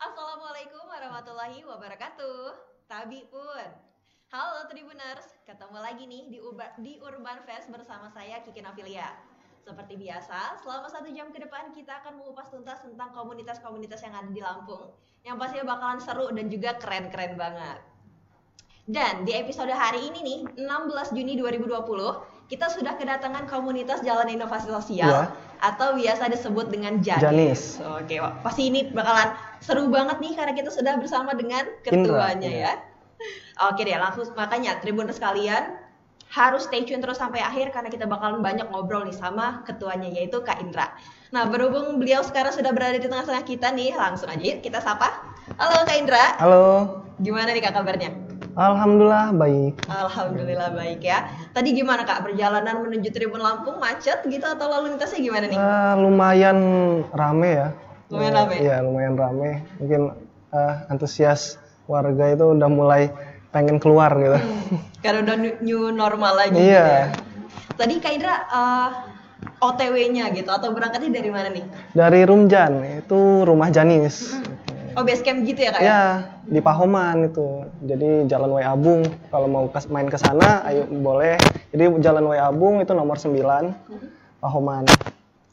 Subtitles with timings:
[0.00, 2.56] Assalamualaikum warahmatullahi wabarakatuh.
[2.88, 3.68] Tabi pun.
[4.32, 9.12] Halo Tribuners, ketemu lagi nih di, Uba, di Urban Fest bersama saya Kiki Nafilia.
[9.60, 14.32] Seperti biasa, selama satu jam ke depan kita akan mengupas tuntas tentang komunitas-komunitas yang ada
[14.32, 14.88] di Lampung.
[15.20, 17.78] Yang pastinya bakalan seru dan juga keren-keren banget.
[18.88, 24.72] Dan di episode hari ini nih, 16 Juni 2020, kita sudah kedatangan komunitas Jalan Inovasi
[24.72, 25.49] Sosial Ya.
[25.60, 27.22] Atau biasa disebut dengan Janis.
[27.22, 27.60] Janis.
[27.84, 32.64] Oke, wah, pasti ini bakalan seru banget nih karena kita sudah bersama dengan ketuanya Indra,
[32.64, 32.72] ya.
[33.68, 35.76] Oke deh, langsung makanya Tribuners sekalian
[36.30, 40.40] harus stay tune terus sampai akhir karena kita bakalan banyak ngobrol nih sama ketuanya yaitu
[40.40, 40.94] Kak Indra.
[41.34, 45.10] Nah, berhubung beliau sekarang sudah berada di tengah-tengah kita nih, langsung aja kita sapa.
[45.58, 48.29] Halo Kak Indra, Halo, gimana nih Kak kabarnya?
[48.60, 49.88] Alhamdulillah baik.
[49.88, 51.24] Alhamdulillah baik ya.
[51.56, 55.56] Tadi gimana Kak perjalanan menuju Tribun Lampung macet gitu atau lalu lintasnya gimana nih?
[55.56, 56.58] Eh, lumayan
[57.08, 57.68] rame ya.
[58.12, 58.54] Lumayan rame?
[58.60, 59.50] Iya, lumayan rame.
[59.80, 60.00] Mungkin
[60.52, 61.56] eh, antusias
[61.88, 63.08] warga itu udah mulai
[63.48, 64.36] pengen keluar gitu.
[65.00, 66.60] Karena udah new- normal lagi Iya.
[66.60, 67.06] gitu ya.
[67.80, 68.88] Tadi Kak Indra eh,
[69.56, 71.64] OTW-nya gitu atau berangkatnya dari mana nih?
[71.96, 74.36] Dari Rumjan, itu rumah Janis.
[75.00, 75.88] Oh base camp gitu ya Kak ya?
[75.88, 76.02] Ya,
[76.44, 77.64] di Pahoman itu.
[77.80, 79.00] Jadi Jalan Wai Abung.
[79.26, 81.40] Kalau mau kes- main ke sana, ayo boleh.
[81.72, 83.72] Jadi Jalan Wai Abung itu nomor 9,
[84.38, 84.84] Pahoman.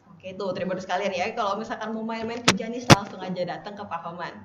[0.09, 3.83] Oke tuh Tribun sekalian ya kalau misalkan mau main-main ke Janis langsung aja datang ke
[3.83, 4.35] Pahoman.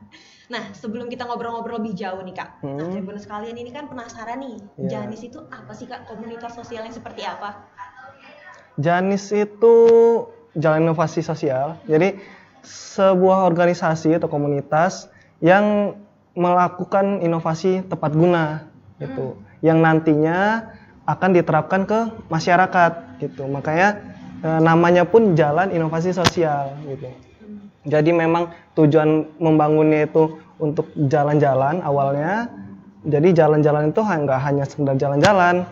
[0.46, 2.94] Nah sebelum kita ngobrol-ngobrol lebih jauh nih Kak, nah Hmm.
[2.94, 5.02] Tribun sekalian ini kan penasaran nih Iya.
[5.02, 6.06] Janis itu apa sih Kak?
[6.06, 7.66] Komunitas sosial yang seperti apa?
[8.76, 9.74] Janis itu
[10.54, 11.80] Jalan Inovasi Sosial.
[11.82, 12.20] Jadi
[12.62, 15.10] sebuah organisasi atau komunitas
[15.42, 15.98] yang
[16.32, 18.66] melakukan inovasi tepat guna
[19.02, 19.36] gitu.
[19.60, 20.38] Yang nantinya
[21.04, 21.98] akan diterapkan ke
[22.30, 23.46] masyarakat gitu.
[23.50, 23.98] Makanya
[24.42, 27.10] eh, namanya pun Jalan Inovasi Sosial gitu.
[27.82, 32.46] Jadi memang tujuan membangunnya itu untuk jalan-jalan awalnya.
[33.02, 35.66] Jadi jalan-jalan itu nggak hanya sekedar jalan-jalan.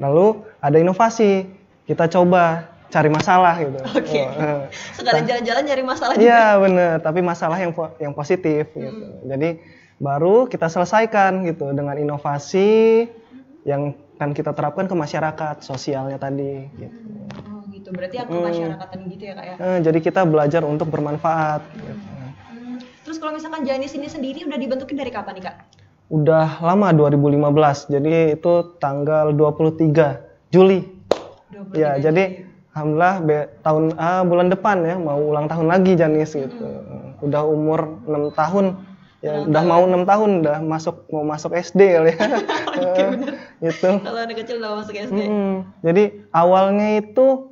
[0.00, 1.44] Lalu ada inovasi.
[1.84, 3.78] Kita coba cari masalah gitu.
[3.82, 4.22] Oke.
[4.22, 4.60] Oh, eh.
[4.94, 6.14] Sekalian jalan-jalan nyari masalah.
[6.16, 9.04] Iya bener, tapi masalah yang yang positif gitu.
[9.26, 9.58] Jadi
[9.96, 13.08] baru kita selesaikan gitu dengan inovasi
[13.66, 16.68] yang kan kita terapkan ke masyarakat sosialnya tadi.
[16.72, 16.96] Gitu.
[17.52, 19.54] Oh gitu, berarti yang kemasyarakatan gitu ya kak ya.
[19.60, 21.62] Eh, jadi kita belajar untuk bermanfaat.
[21.76, 21.92] Gitu.
[22.48, 25.56] Hmm, Terus kalau misalkan Janis ini sendiri udah dibentukin dari kapan nih kak?
[26.06, 30.22] Udah lama 2015, jadi itu tanggal 23
[30.54, 30.86] Juli.
[31.50, 32.46] 23 Ya, jadi
[32.76, 36.60] alhamdulillah be- tahun ah, bulan depan ya mau ulang tahun lagi Janis gitu.
[37.24, 38.76] Udah umur 6 tahun.
[39.24, 42.00] Ya, udah mau 6 tahun udah masuk mau masuk SD ya.
[42.76, 43.88] Eh, itu.
[43.88, 45.16] Kalau anak kecil udah masuk SD.
[45.16, 45.64] Mm-mm.
[45.80, 47.48] Jadi awalnya itu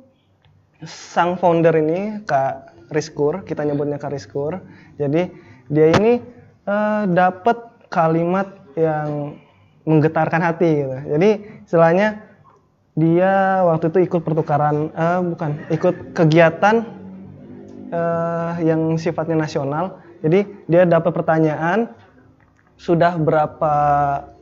[0.85, 4.61] sang founder ini Kak Rizkur, kita nyebutnya Kak Rizkur.
[5.01, 5.33] Jadi
[5.73, 6.21] dia ini
[6.69, 9.41] eh, dapat kalimat yang
[9.89, 10.97] menggetarkan hati gitu.
[11.17, 11.29] Jadi
[11.65, 12.24] istilahnya
[12.95, 16.75] dia waktu itu ikut pertukaran eh, bukan ikut kegiatan
[17.91, 19.99] eh, yang sifatnya nasional.
[20.23, 21.91] Jadi dia dapat pertanyaan
[22.79, 23.73] sudah berapa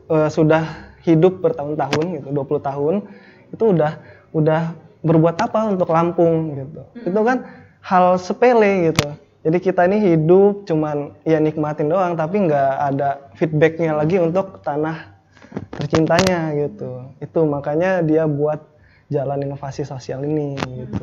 [0.07, 2.95] eh, sudah hidup bertahun-tahun gitu 20 tahun
[3.51, 3.91] itu udah
[4.31, 4.61] udah
[5.03, 6.81] berbuat apa untuk Lampung gitu.
[7.09, 7.49] Itu kan
[7.83, 9.17] hal sepele gitu.
[9.43, 15.12] Jadi kita ini hidup cuman ya nikmatin doang tapi nggak ada feedbacknya lagi untuk tanah
[15.73, 17.11] tercintanya gitu.
[17.19, 18.61] Itu makanya dia buat
[19.11, 20.97] jalan inovasi sosial ini gitu.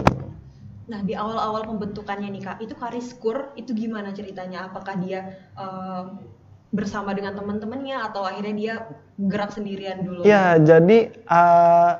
[0.90, 4.66] Nah di awal-awal pembentukannya nih kak, itu Kariskur itu gimana ceritanya?
[4.66, 6.04] Apakah dia eh,
[6.70, 8.74] bersama dengan teman-temannya atau akhirnya dia
[9.18, 10.22] gerak sendirian dulu?
[10.22, 11.98] Ya, jadi uh,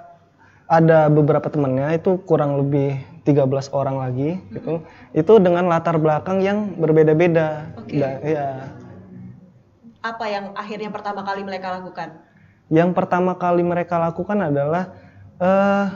[0.71, 4.87] ada beberapa temannya itu kurang lebih 13 orang lagi gitu.
[5.11, 7.67] Itu dengan latar belakang yang berbeda-beda.
[7.83, 7.99] Oke.
[7.99, 8.49] Dan, ya.
[10.01, 12.30] Apa yang akhirnya pertama kali mereka lakukan?
[12.71, 14.95] Yang pertama kali mereka lakukan adalah
[15.43, 15.87] eh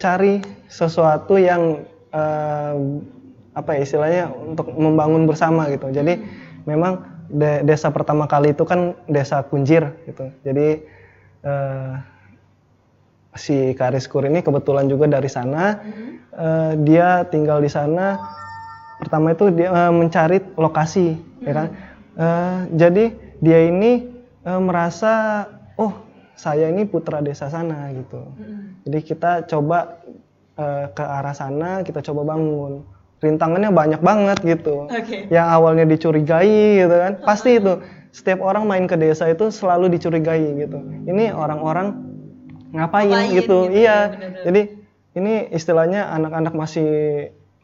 [0.00, 2.74] cari sesuatu yang eh,
[3.52, 5.92] apa ya istilahnya untuk membangun bersama gitu.
[5.92, 6.24] Jadi
[6.64, 10.32] memang de- desa pertama kali itu kan desa Kunjir gitu.
[10.40, 10.66] Jadi
[11.44, 11.92] eh,
[13.36, 15.78] si Kariskur ini kebetulan juga dari sana.
[16.32, 18.16] Eh, dia tinggal di sana.
[18.98, 21.14] Pertama itu dia eh, mencari lokasi,
[21.44, 21.68] ya kan.
[22.16, 23.04] Eh, jadi
[23.40, 24.08] dia ini
[24.44, 25.44] eh, merasa,
[25.80, 25.92] oh
[26.36, 28.20] saya ini putra desa sana gitu.
[28.84, 30.00] Jadi kita coba
[30.56, 32.84] eh, ke arah sana, kita coba bangun.
[33.20, 34.88] Rintangannya banyak banget gitu.
[34.88, 35.28] Oke.
[35.28, 37.80] Yang awalnya dicurigai gitu kan, pasti itu.
[38.10, 40.80] Setiap orang main ke desa itu selalu dicurigai gitu.
[41.04, 42.00] Ini orang-orang
[42.72, 43.68] ngapain, Ngapain gitu.
[43.68, 43.98] gitu, Iya.
[44.16, 44.42] bener-bener.
[44.48, 44.60] Jadi
[45.20, 46.88] ini istilahnya anak-anak masih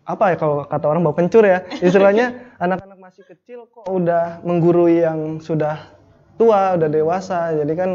[0.07, 1.65] apa ya kalau kata orang bau kencur ya.
[1.87, 5.96] Istilahnya anak-anak masih kecil kok udah menggurui yang sudah
[6.37, 7.53] tua, udah dewasa.
[7.57, 7.91] Jadi kan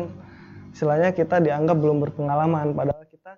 [0.73, 3.31] istilahnya kita dianggap belum berpengalaman padahal kita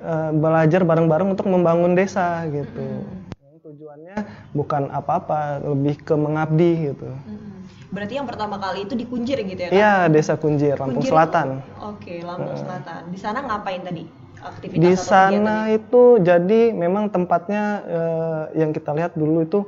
[0.00, 3.04] eh, belajar bareng-bareng untuk membangun desa gitu.
[3.42, 4.16] Yang Tujuannya
[4.52, 7.08] bukan apa-apa, lebih ke mengabdi gitu.
[7.08, 7.52] Mm-mm.
[7.94, 9.70] Berarti yang pertama kali itu di Kunjir gitu ya?
[9.70, 11.46] Iya, Desa Kunjir, Lampung Kunjir Selatan.
[11.62, 13.00] itu- Oke, Lampung Selatan.
[13.08, 14.04] Di sana ngapain tadi?
[14.44, 19.62] Aktivitas Di sana itu jadi memang tempatnya eh, yang kita lihat dulu itu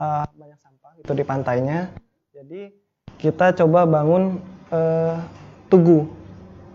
[0.00, 1.92] eh, banyak sampah itu di pantainya.
[2.34, 2.72] Jadi
[3.18, 4.38] kita coba bangun
[4.70, 5.14] eh,
[5.68, 6.08] tugu.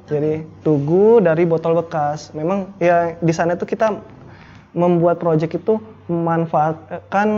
[0.03, 2.35] Jadi tugu dari botol bekas.
[2.35, 4.03] Memang ya di sana itu kita
[4.75, 5.79] membuat proyek itu
[6.11, 7.29] memanfaatkan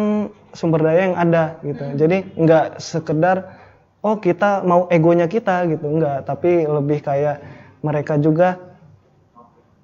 [0.58, 1.84] sumber daya yang ada gitu.
[1.94, 3.62] Jadi nggak sekedar
[4.02, 7.42] oh kita mau egonya kita gitu, enggak, tapi lebih kayak
[7.86, 8.58] mereka juga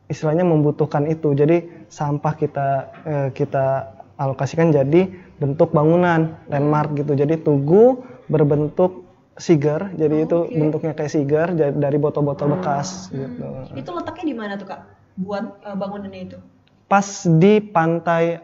[0.10, 1.38] istilahnya membutuhkan itu.
[1.38, 2.68] Jadi sampah kita
[3.06, 7.14] eh, kita alokasikan jadi bentuk bangunan landmark gitu.
[7.14, 8.02] Jadi tugu
[8.32, 9.11] berbentuk
[9.42, 9.90] siger.
[9.92, 10.54] Jadi itu Oke.
[10.54, 13.42] bentuknya kayak siger ja- dari botol-botol bekas gitu.
[13.74, 14.82] Itu letaknya di mana tuh kak?
[15.18, 16.38] Buat eh, bangunannya itu?
[16.86, 18.38] Pas di pantai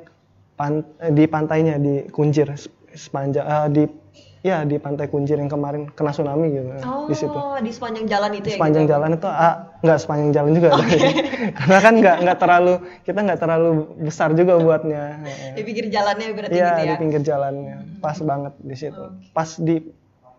[0.54, 3.84] pan- eh, di pantainya di Kunjir sep- sepanjang eh, di
[4.40, 7.36] ya di pantai Kunjir yang kemarin kena tsunami gitu Oh, di situ.
[7.60, 8.56] di sepanjang jalan itu ya?
[8.56, 8.94] sepanjang gitu?
[8.94, 10.70] jalan itu ah, nggak sepanjang jalan juga
[11.60, 12.74] karena kan nggak nggak terlalu
[13.04, 13.70] kita nggak terlalu
[14.00, 15.04] besar juga buatnya
[15.52, 16.88] Di pinggir jalannya berarti Iya gitu ya?
[16.88, 19.76] di pinggir jalannya pas banget di situ pas di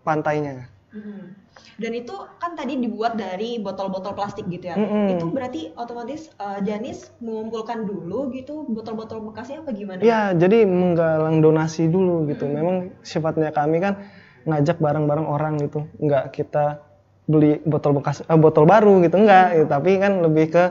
[0.09, 1.37] pantainya Mm-mm.
[1.77, 2.11] Dan itu
[2.41, 4.75] kan tadi dibuat dari botol-botol plastik gitu ya?
[4.75, 5.15] Mm-mm.
[5.15, 10.01] Itu berarti otomatis eh, Janis mengumpulkan dulu gitu botol-botol bekasnya apa gimana?
[10.01, 14.01] Iya jadi menggalang donasi dulu gitu memang sifatnya kami kan
[14.49, 16.81] ngajak bareng-bareng orang gitu nggak kita
[17.29, 19.69] beli botol bekas eh, botol baru gitu enggak gitu.
[19.69, 20.63] tapi kan lebih ke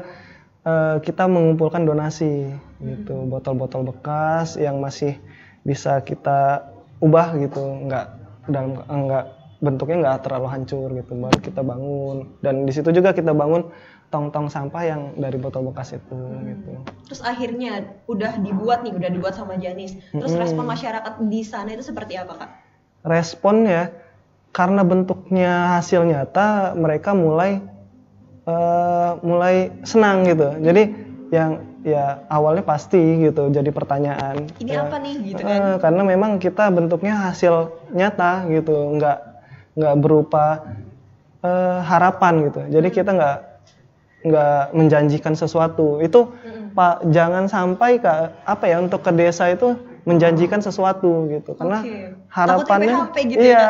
[0.66, 2.50] eh, kita mengumpulkan donasi
[2.82, 5.14] gitu botol-botol bekas yang masih
[5.62, 6.66] bisa kita
[6.98, 8.17] ubah gitu nggak
[8.48, 9.24] dalam enggak
[9.58, 13.66] bentuknya nggak terlalu hancur gitu baru kita bangun dan di situ juga kita bangun
[14.08, 16.16] tong-tong sampah yang dari botol bekas itu
[16.46, 16.72] gitu
[17.08, 19.96] Terus akhirnya udah dibuat nih, udah dibuat sama Janis.
[20.12, 20.44] Terus Mm-mm.
[20.44, 22.50] respon masyarakat di sana itu seperti apa kak?
[23.06, 23.92] respon ya
[24.50, 27.62] karena bentuknya hasil nyata mereka mulai
[28.48, 30.82] eh, mulai senang gitu jadi
[31.30, 34.50] yang ya awalnya pasti gitu jadi pertanyaan.
[34.58, 35.78] Ini Ya, apa nih gitu eh, kan?
[35.78, 39.18] karena memang kita bentuknya hasil nyata gitu nggak
[39.78, 40.46] nggak berupa
[41.42, 42.60] eh, harapan gitu.
[42.68, 43.36] Jadi kita nggak
[44.26, 46.02] nggak menjanjikan sesuatu.
[46.02, 46.74] Itu Mm-mm.
[46.74, 51.54] pak jangan sampai ke apa ya untuk ke desa itu menjanjikan sesuatu gitu.
[51.54, 51.96] Karena Oke.
[52.28, 53.64] harapannya gitu ya, iya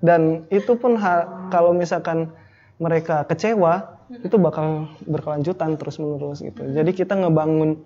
[0.00, 2.32] dan itu pun ha- kalau misalkan
[2.80, 7.78] mereka kecewa itu bakal berkelanjutan terus menerus gitu jadi kita ngebangun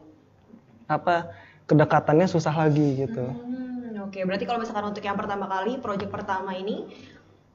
[0.89, 1.29] apa
[1.69, 6.53] kedekatannya susah lagi gitu Hmm, Oke, berarti kalau misalkan untuk yang pertama kali, proyek pertama
[6.53, 6.85] ini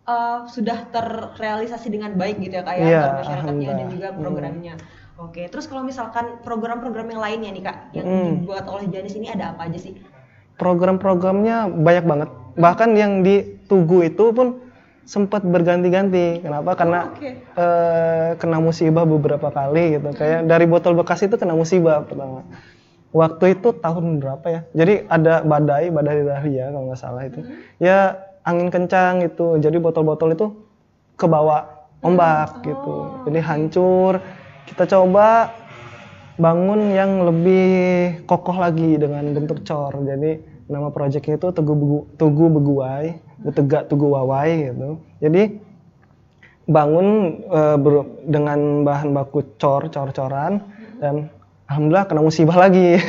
[0.09, 4.17] eh, sudah terrealisasi dengan baik gitu ya kak ya, Iya, masyarakatnya dan juga Hmm.
[4.17, 4.73] programnya.
[5.21, 8.25] Oke, terus kalau misalkan program-program yang lainnya nih kak, yang Hmm.
[8.41, 9.93] dibuat oleh Janis ini ada apa aja sih?
[10.59, 12.29] program-programnya banyak banget
[12.59, 14.59] bahkan yang di Tugu itu pun
[15.09, 16.45] sempat berganti-ganti.
[16.45, 16.77] Kenapa?
[16.77, 17.41] Karena Oke.
[17.41, 20.13] eh, kena musibah beberapa kali gitu.
[20.13, 22.45] Kayak dari botol bekas itu kena musibah pertama.
[23.09, 24.61] Waktu itu tahun berapa ya?
[24.77, 27.41] Jadi ada badai badai dahlia kalau nggak salah itu.
[27.81, 30.53] Ya angin kencang itu jadi botol-botol itu
[31.17, 33.25] kebawa ombak gitu.
[33.25, 34.21] Jadi hancur.
[34.69, 35.49] Kita coba
[36.37, 37.65] bangun yang lebih
[38.29, 40.05] kokoh lagi dengan bentuk cor.
[40.05, 40.37] Jadi
[40.69, 44.99] nama proyeknya itu Tugu Begu, Tugu Beguai Betegak Tugu Wawai gitu.
[45.23, 45.59] Jadi
[46.69, 47.07] bangun
[47.49, 50.61] eh, ber- dengan bahan baku cor cor-coran
[51.01, 51.31] dan
[51.65, 52.99] alhamdulillah kena musibah lagi.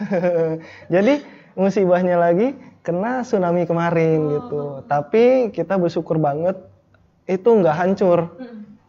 [0.94, 1.24] Jadi
[1.56, 4.80] musibahnya lagi kena tsunami kemarin gitu.
[4.88, 6.56] tapi kita bersyukur banget
[7.28, 8.32] itu nggak hancur.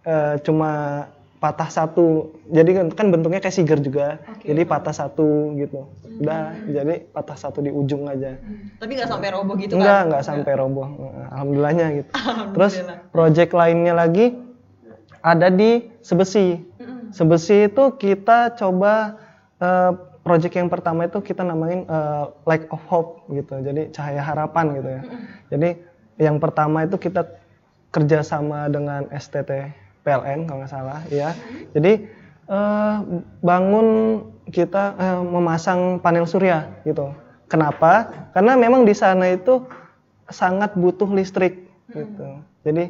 [0.02, 1.06] Eh, cuma
[1.42, 4.46] patah satu jadi kan, kan bentuknya kayak siger juga Oke.
[4.46, 5.90] jadi patah satu gitu
[6.22, 8.38] udah jadi patah satu di ujung aja
[8.78, 10.06] Tapi nggak sampai roboh gitu enggak kan?
[10.06, 10.86] enggak sampai roboh
[11.34, 12.10] alhamdulillahnya gitu
[12.54, 13.10] terus Alhamdulillah.
[13.10, 14.38] project lainnya lagi
[15.22, 17.10] ada di Sebesi Mm-mm.
[17.10, 19.18] Sebesi itu kita coba
[19.58, 23.58] eh, project yang pertama itu kita namain eh, Light of Hope gitu.
[23.60, 25.02] Jadi cahaya harapan gitu ya.
[25.50, 25.70] Jadi
[26.18, 27.26] yang pertama itu kita
[27.90, 29.70] kerjasama dengan STT
[30.02, 31.32] PLN kalau nggak salah ya.
[31.72, 32.06] Jadi
[32.48, 32.96] eh,
[33.42, 33.88] bangun
[34.50, 37.14] kita eh, memasang panel surya gitu.
[37.48, 38.08] Kenapa?
[38.32, 39.64] Karena memang di sana itu
[40.32, 42.28] sangat butuh listrik gitu.
[42.64, 42.84] Jadi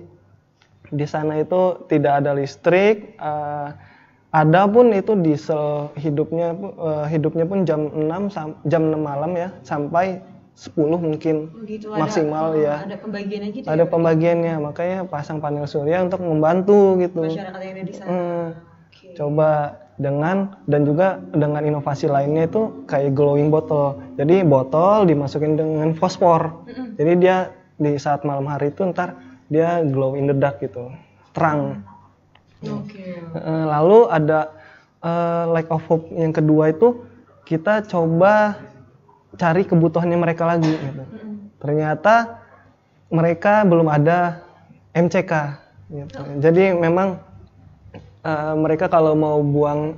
[0.92, 3.18] di sana itu tidak ada listrik.
[3.18, 3.70] eh,
[4.32, 9.52] ada pun itu diesel hidupnya eh, hidupnya pun jam 6 sam- jam 6 malam ya
[9.68, 12.76] sampai 10 mungkin gitu, maksimal ada, ya.
[12.86, 13.66] Ada pembagiannya gitu.
[13.66, 17.26] Ada ya, pembagiannya, makanya pasang panel surya untuk membantu gitu.
[17.26, 18.10] masyarakat yang ada di sana.
[18.12, 18.46] Hmm.
[18.92, 19.08] Oke.
[19.18, 19.50] Coba
[20.02, 24.02] dengan dan juga dengan inovasi lainnya itu kayak glowing botol.
[24.18, 26.66] Jadi botol dimasukin dengan fosfor.
[26.66, 26.98] Mm-mm.
[26.98, 29.18] Jadi dia di saat malam hari itu ntar
[29.50, 30.90] dia glow in the dark gitu,
[31.34, 31.82] terang.
[32.62, 33.18] Oke.
[33.18, 34.54] Eh, lalu ada
[35.50, 37.02] lack of hope yang kedua itu
[37.46, 38.62] kita coba
[39.42, 41.04] cari kebutuhannya mereka lagi gitu.
[41.58, 42.38] Ternyata
[43.10, 44.46] mereka belum ada
[44.94, 45.34] MCK
[45.90, 46.22] gitu.
[46.38, 47.18] Jadi memang
[48.22, 49.98] eh, mereka kalau mau buang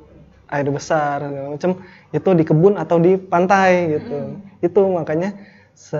[0.53, 1.71] air besar segala macam
[2.13, 4.39] itu di kebun atau di pantai gitu.
[4.63, 5.35] Itu makanya
[5.75, 5.99] se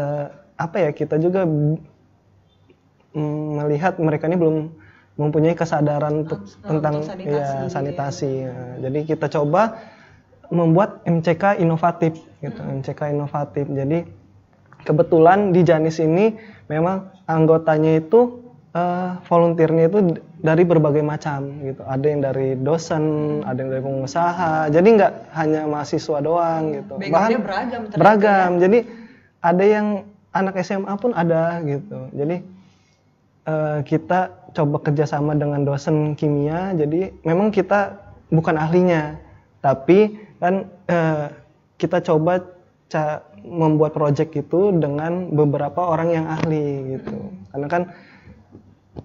[0.55, 1.43] apa ya kita juga
[3.17, 4.57] mm, melihat mereka ini belum
[5.13, 7.57] mempunyai kesadaran untuk Oh, tentang untuk sanitasi.
[7.57, 8.33] ya, sanitasi.
[8.49, 8.57] Ya,
[8.89, 9.77] Jadi kita coba
[10.53, 12.13] membuat MCK inovatif
[12.45, 13.65] gitu, MCK inovatif.
[13.65, 14.05] Jadi
[14.85, 16.37] kebetulan di Janis ini
[16.69, 18.43] memang anggotanya itu
[18.77, 19.99] eh, volunteernya itu
[20.43, 21.81] dari berbagai macam gitu.
[21.87, 23.03] Ada yang dari dosen,
[23.47, 24.69] ada yang dari pengusaha.
[24.69, 26.93] Jadi nggak hanya mahasiswa doang gitu.
[27.01, 28.51] Backgroundnya beragam beragam.
[28.61, 28.79] Jadi
[29.41, 29.87] ada yang
[30.35, 32.13] anak SMA pun ada gitu.
[32.13, 32.35] Jadi
[33.49, 34.19] eh, kita
[34.53, 36.77] coba kerjasama dengan dosen kimia.
[36.77, 37.97] Jadi memang kita
[38.29, 39.17] bukan ahlinya,
[39.61, 41.31] tapi kan eh,
[41.79, 42.43] kita coba
[42.91, 47.15] ca- membuat project itu dengan beberapa orang yang ahli gitu.
[47.55, 47.83] Karena kan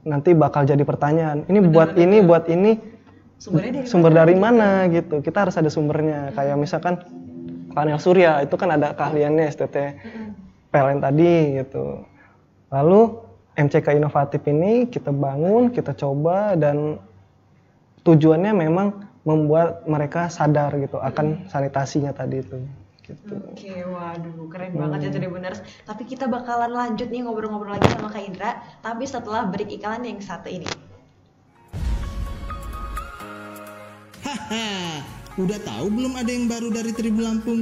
[0.02, 1.47] nanti bakal jadi pertanyaan.
[1.47, 2.99] Ini buat ini, buat ini
[3.38, 5.23] Sumbernya dari sumber dari mana gitu.
[5.23, 6.35] Kita harus ada sumbernya.
[6.35, 6.99] Kayak misalkan
[7.71, 9.76] panel surya itu kan ada keahliannya STT
[10.75, 12.02] PLN tadi gitu.
[12.75, 13.00] Lalu
[13.54, 16.99] MCK inovatif ini kita bangun, kita coba dan
[18.02, 22.59] tujuannya memang membuat mereka sadar gitu akan sanitasinya tadi itu.
[23.09, 23.41] Gitu.
[23.41, 25.65] Oke, waduh, keren banget ya Today Boners.
[25.89, 30.21] Tapi kita bakalan lanjut nih ngobrol-ngobrol lagi sama Kak Indra, tapi setelah break iklan yang
[30.21, 30.69] satu ini.
[34.21, 35.01] Haha,
[35.41, 37.61] udah tahu belum ada yang baru dari Tribun Lampung?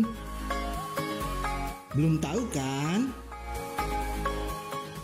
[1.95, 3.15] Belum tahu kan?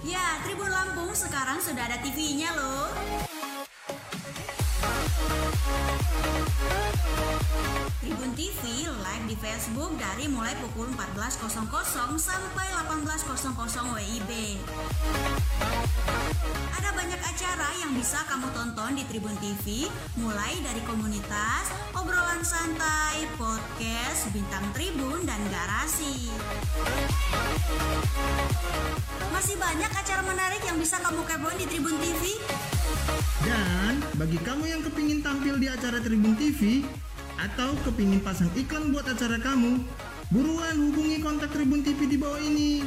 [0.03, 2.91] Ya, Tribun Lampung sekarang sudah ada TV-nya loh.
[5.73, 6.82] Thank you.
[8.03, 11.63] Tribun TV live di Facebook dari mulai pukul 14.00
[12.19, 14.31] sampai 18.00 WIB.
[16.75, 19.87] Ada banyak acara yang bisa kamu tonton di Tribun TV,
[20.19, 26.31] mulai dari komunitas, obrolan santai, podcast, bintang tribun, dan garasi.
[29.31, 32.39] Masih banyak acara menarik yang bisa kamu kepoin di Tribun TV.
[33.43, 36.87] Dan bagi kamu yang kepingin tampil di acara Tribun TV
[37.41, 39.81] atau kepingin pasang iklan buat acara kamu,
[40.29, 42.85] buruan hubungi kontak Tribun TV di bawah ini.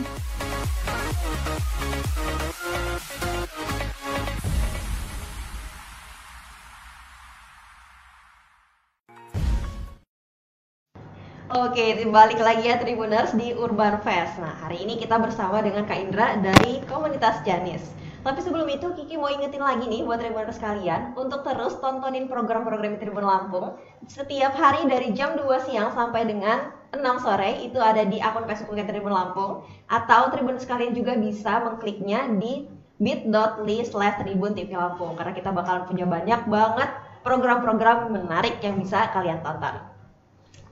[11.56, 14.42] Oke, balik lagi ya Tribuners di Urban Fest.
[14.44, 17.86] Nah, hari ini kita bersama dengan Kak Indra dari komunitas Janis.
[18.26, 22.98] Tapi sebelum itu, Kiki mau ingetin lagi nih buat Tribuners kalian untuk terus tontonin program-program
[22.98, 23.78] Tribun Lampung
[24.10, 28.90] setiap hari dari jam 2 siang sampai dengan 6 sore itu ada di akun Facebooknya
[28.90, 32.66] Tribun Lampung atau Tribuners kalian juga bisa mengkliknya di
[32.98, 36.90] bit.ly slash Tribun TV Lampung karena kita bakalan punya banyak banget
[37.22, 39.86] program-program menarik yang bisa kalian tonton.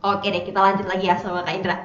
[0.02, 1.78] Oke deh, kita lanjut lagi ya sama Kak Indra.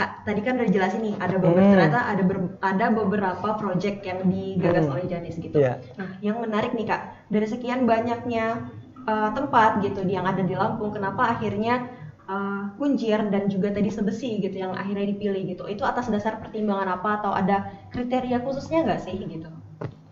[0.00, 1.72] Kak, tadi kan udah jelasin nih, ada beberapa Hmm.
[1.76, 4.94] ternyata ada ber- ada beberapa project yang digagas Hmm.
[4.96, 5.60] oleh Janis gitu.
[5.60, 5.76] Iya.
[6.00, 8.72] Nah, yang menarik nih Kak, dari sekian banyaknya
[9.04, 11.84] uh, tempat gitu yang ada di Lampung, kenapa akhirnya
[12.24, 15.68] uh, Kunjir dan juga tadi Sebesi gitu yang akhirnya dipilih gitu.
[15.68, 19.52] Itu atas dasar pertimbangan apa atau ada kriteria khususnya nggak sih gitu?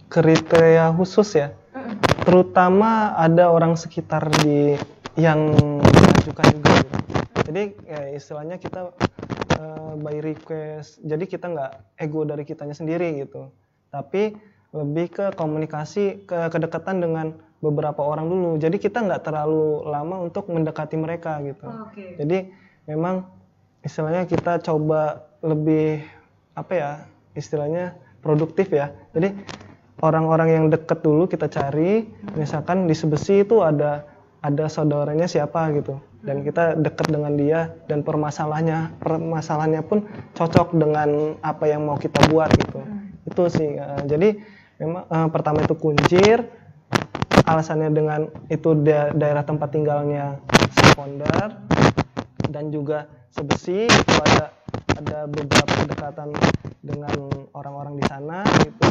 [0.09, 1.49] Kriteria khusus ya.
[1.73, 1.95] Mm-mm.
[2.26, 4.75] terutama ada orang sekitar di
[5.14, 6.97] yang mengajukan juga gitu.
[7.49, 8.92] jadi ya, istilahnya kita
[9.58, 11.02] eh, by request.
[11.02, 13.50] Jadi kita nggak ego dari kitanya sendiri gitu.
[13.90, 14.32] Tapi
[14.70, 18.50] lebih ke komunikasi ke kedekatan dengan beberapa orang dulu.
[18.62, 21.66] Jadi kita nggak terlalu lama untuk mendekati mereka gitu.
[21.66, 22.14] Oke.
[22.20, 22.52] jadi
[22.86, 23.26] memang
[23.82, 26.04] istilahnya kita coba lebih
[26.54, 26.90] apa ya
[27.34, 28.94] istilahnya produktif ya.
[29.16, 29.34] Jadi
[29.98, 32.06] orang-orang yang deket dulu kita cari,
[32.38, 34.06] misalkan di Sebesi itu ada
[34.38, 40.02] ada saudaranya siapa gitu dan kita deket dengan dia dan permasalahannya permasalahannya pun
[40.34, 42.80] cocok dengan apa yang mau kita buat gitu.
[43.28, 43.78] Itu sih.
[43.78, 44.28] eh, jadi
[44.82, 46.48] memang eh, pertama itu kunjir
[47.46, 48.20] alasannya dengan
[48.50, 50.42] itu da- daerah tempat tinggalnya
[50.75, 51.48] si founder
[52.50, 54.52] dan juga sebesi itu ada
[54.98, 56.34] ada beberapa kedekatan
[56.82, 57.14] dengan
[57.54, 58.84] orang-orang di sana gitu.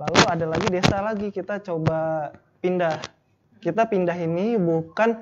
[0.00, 2.32] Lalu ada lagi desa lagi kita coba
[2.64, 2.96] pindah.
[3.60, 5.20] Kita pindah ini bukan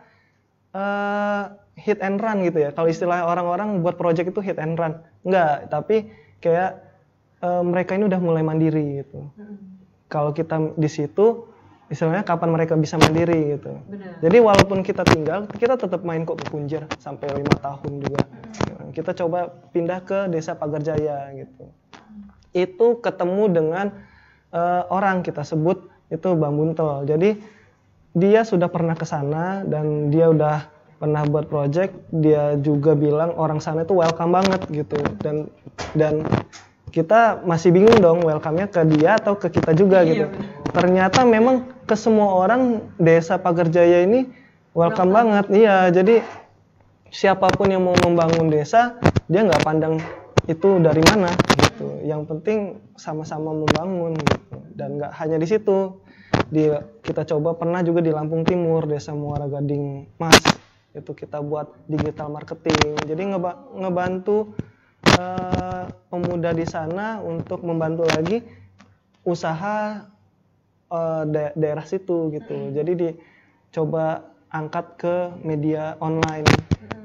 [0.75, 1.43] eh,
[1.79, 2.71] hit and run gitu ya.
[2.75, 4.99] Kalau istilah orang-orang buat project itu hit and run.
[5.23, 6.11] Enggak, tapi
[6.43, 6.83] kayak
[7.41, 9.31] eh, mereka ini udah mulai mandiri gitu.
[10.09, 11.47] Kalau kita di situ
[11.89, 13.81] istilahnya kapan mereka bisa mandiri gitu.
[13.89, 14.21] Benar.
[14.21, 16.49] Jadi walaupun kita tinggal, kita tetap main kok ke
[17.01, 18.23] sampai lima tahun juga.
[18.93, 21.65] Kita coba pindah ke desa Pagarjaya gitu.
[22.53, 23.87] Itu ketemu dengan
[24.53, 27.05] eh, orang kita sebut itu Bang Buntel.
[27.05, 27.58] Jadi
[28.19, 30.67] dia sudah pernah ke sana dan dia udah
[30.99, 31.95] pernah buat project.
[32.11, 35.47] Dia juga bilang orang sana itu welcome banget gitu dan
[35.95, 36.27] dan
[36.91, 40.27] kita masih bingung dong welcome-nya ke dia atau ke kita juga Iya, gitu.
[40.33, 40.73] bener.
[40.73, 44.29] Ternyata memang ke semua orang desa Pagerjaya ini
[44.73, 45.47] welcome banget.
[45.53, 46.25] Iya, jadi
[47.09, 48.97] siapa pun yang mau membangun desa,
[49.29, 50.01] dia nggak pandang
[50.49, 51.29] itu dari mana
[51.61, 52.01] gitu.
[52.05, 52.59] Yang penting
[52.97, 54.57] sama-sama membangun gitu.
[54.77, 56.01] Dan nggak hanya di situ.
[56.49, 56.73] Di
[57.05, 60.41] kita coba pernah juga di Lampung Timur, Desa Muara Gading Mas.
[60.97, 62.97] Itu kita buat digital marketing.
[63.05, 64.57] Jadi ngeba- ngebantu
[65.05, 68.41] eh, pemuda di sana untuk membantu lagi
[69.23, 70.09] usaha
[70.89, 72.73] eh, da- daerah situ gitu.
[72.73, 75.15] Jadi dicoba angkat ke
[75.45, 76.49] media online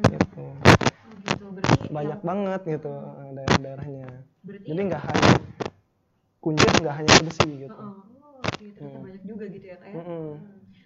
[0.07, 0.39] gitu.
[0.39, 1.45] Oh, gitu.
[1.51, 4.07] Berarti Banyak yang- banget gitu eh, daerah-daerahnya.
[4.43, 5.31] Jadi nggak hanya
[6.39, 7.75] kunjir nggak hanya besi gitu.
[7.75, 8.03] Oh,
[8.63, 8.79] gitu.
[8.79, 9.05] Ternyata Hmm.
[9.05, 9.95] banyak juga gitu ya kak ya.
[9.99, 10.07] Mm-mm.
[10.07, 10.35] Hmm.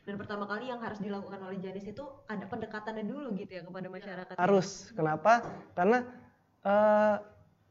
[0.07, 3.87] Dan pertama kali yang harus dilakukan oleh Janis itu ada pendekatannya dulu gitu ya kepada
[3.87, 4.33] masyarakat.
[4.33, 4.39] ya?
[4.39, 4.89] Harus.
[4.95, 5.43] Kenapa?
[5.75, 6.07] Karena
[6.63, 7.15] eh,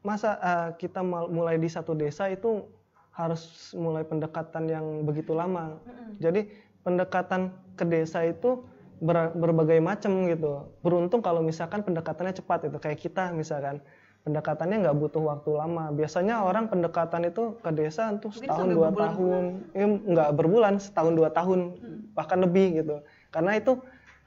[0.00, 2.68] masa eh, kita mulai di satu desa itu
[3.10, 5.80] harus mulai pendekatan yang begitu lama.
[5.82, 6.20] Mm-mm.
[6.20, 6.40] Jadi
[6.84, 8.62] pendekatan ke desa itu
[9.00, 10.68] ber- berbagai macam gitu.
[10.84, 13.80] Beruntung kalau misalkan pendekatannya cepat itu kayak kita misalkan
[14.26, 15.94] pendekatannya nggak butuh waktu lama.
[15.94, 21.30] Biasanya orang pendekatan itu ke desa Mungkin setahun dua tahun, Ya, nggak berbulan setahun dua
[21.30, 21.78] tahun
[22.18, 23.06] bahkan lebih gitu.
[23.30, 23.78] Karena itu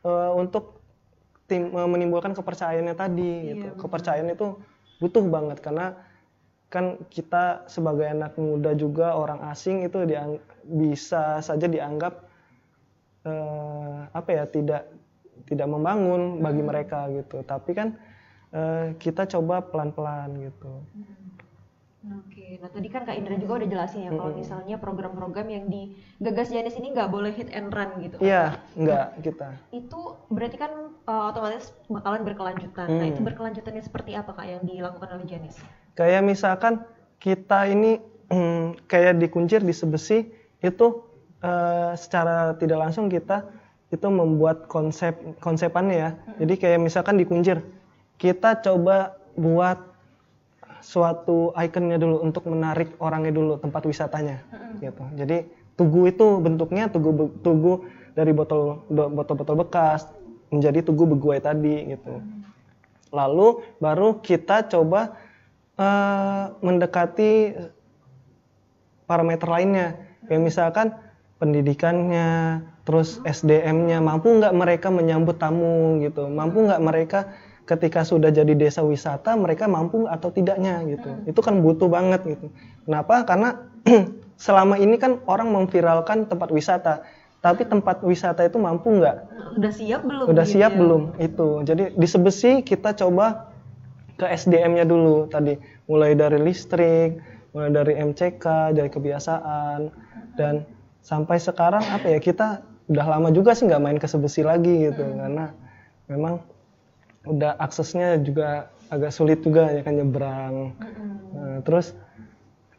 [0.07, 0.79] eh, untuk
[1.51, 3.67] tim eh, menimbulkan kepercayaannya tadi Iya, gitu.
[3.75, 4.47] Kepercayaan itu
[5.03, 5.99] butuh banget karena
[6.69, 12.23] kan kita sebagai anak muda juga orang asing itu diang- bisa saja dianggap
[13.27, 14.87] eh, apa ya tidak
[15.49, 17.97] tidak membangun bagi mereka gitu tapi kan
[18.51, 20.71] eh, kita coba pelan-pelan gitu
[21.99, 24.39] Oke, nah tadi kan Kak Indra juga udah jelasin ya kalau Mm-mm.
[24.39, 28.15] misalnya program-program yang digagas Janis ini nggak boleh hit and run gitu.
[28.23, 30.71] iya enggak kita Itu berarti kan
[31.03, 32.87] uh, otomatis bakalan berkelanjutan.
[32.87, 33.11] Nah Hmm.
[33.11, 35.59] itu berkelanjutannya seperti apa Kak yang dilakukan oleh Janis?
[35.91, 36.79] kayak misalkan
[37.19, 37.99] kita ini
[38.31, 40.23] mm, kayak di kuncir di sebesi
[40.63, 40.85] itu
[41.43, 43.43] eh, secara tidak langsung kita
[43.91, 46.09] itu membuat konsep konsepannya ya
[46.39, 47.59] jadi kayak misalkan di kuncir
[48.19, 49.79] kita coba buat
[50.83, 54.43] suatu ikonnya dulu untuk menarik orangnya dulu tempat wisatanya
[54.79, 55.03] gitu.
[55.15, 55.47] Jadi
[55.79, 60.07] tugu itu bentuknya tugu tugu dari botol do- botol-botol bekas
[60.51, 62.19] menjadi tugu beguai tadi gitu.
[63.15, 65.15] Lalu baru kita coba
[65.79, 67.55] eh, mendekati
[69.07, 69.87] parameter lainnya.
[70.27, 70.87] Kayak misalkan
[71.39, 76.27] pendidikannya terus SDM-nya mampu nggak mereka menyambut tamu gitu.
[76.27, 77.19] Mampu nggak mereka
[77.69, 81.09] ketika sudah jadi desa wisata mereka mampu atau tidaknya gitu.
[81.29, 82.49] Itu kan butuh banget gitu.
[82.89, 83.21] Kenapa?
[83.29, 83.61] Karena
[84.41, 87.05] selama ini kan orang memviralkan tempat wisata
[87.39, 89.17] tapi tempat wisata itu mampu nggak?
[89.55, 90.25] Udah siap belum?
[90.27, 90.79] udah gitu siap ya?
[90.81, 91.49] belum itu.
[91.63, 93.47] Jadi di sebesi kita coba
[94.19, 95.55] ke SDM-nya dulu tadi.
[95.85, 97.21] Mulai dari listrik
[97.53, 99.93] mulai dari MCK dari kebiasaan.
[100.35, 100.67] Dan
[100.99, 105.05] sampai sekarang apa ya kita udah lama juga sih nggak main ke sebesi lagi gitu.
[105.05, 105.53] Karena
[106.11, 106.43] memang
[107.29, 110.73] udah aksesnya juga agak sulit juga ya kan nyebrang.
[111.33, 111.93] Nah, terus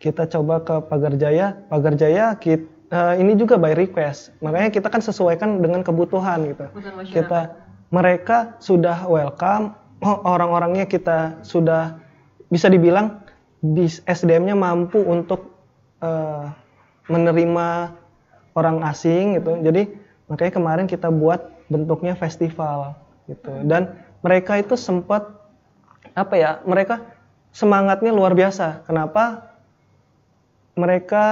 [0.02, 4.34] kita coba ke Pagarjaya Pagarjaya kita ini juga by request.
[4.42, 6.66] Makanya kita kan sesuaikan dengan kebutuhan gitu.
[6.74, 7.40] Kebutuhan kita
[7.94, 11.98] mereka sudah welcome oh, orang-orangnya kita sudah
[12.50, 13.22] bisa dibilang
[14.08, 15.54] SDM-nya mampu untuk
[16.02, 16.44] eh,
[17.06, 17.94] menerima
[18.58, 19.60] orang asing gitu.
[19.62, 19.90] Jadi
[20.26, 22.98] makanya kemarin kita buat bentuknya festival
[23.30, 23.52] gitu.
[23.66, 25.28] Dan mereka itu sempat
[26.12, 27.00] apa ya mereka
[27.50, 29.50] semangatnya luar biasa kenapa
[30.80, 31.24] mereka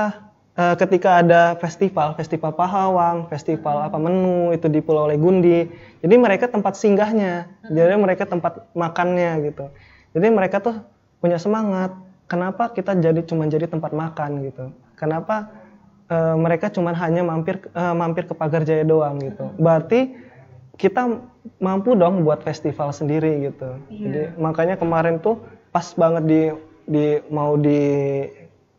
[0.59, 5.71] eh, ketika ada festival, festival Pahawang, festival apa menu itu di Pulau Legundi.
[6.05, 9.73] Jadi mereka tempat singgahnya, jadi mereka tempat makannya gitu.
[10.13, 10.77] Jadi mereka tuh
[11.23, 11.95] punya semangat.
[12.29, 14.69] Kenapa kita jadi cuma jadi tempat makan gitu?
[15.01, 15.49] Kenapa
[16.13, 19.49] eh, mereka cuma hanya mampir eh, mampir ke Pagarjaya doang gitu?
[19.57, 20.29] Berarti
[20.79, 21.25] kita
[21.59, 23.81] mampu dong buat festival sendiri gitu.
[23.89, 25.41] Jadi makanya kemarin tuh
[25.73, 26.43] pas banget di
[26.89, 27.81] di mau di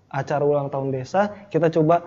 [0.09, 2.01] acara ulang tahun desa kita coba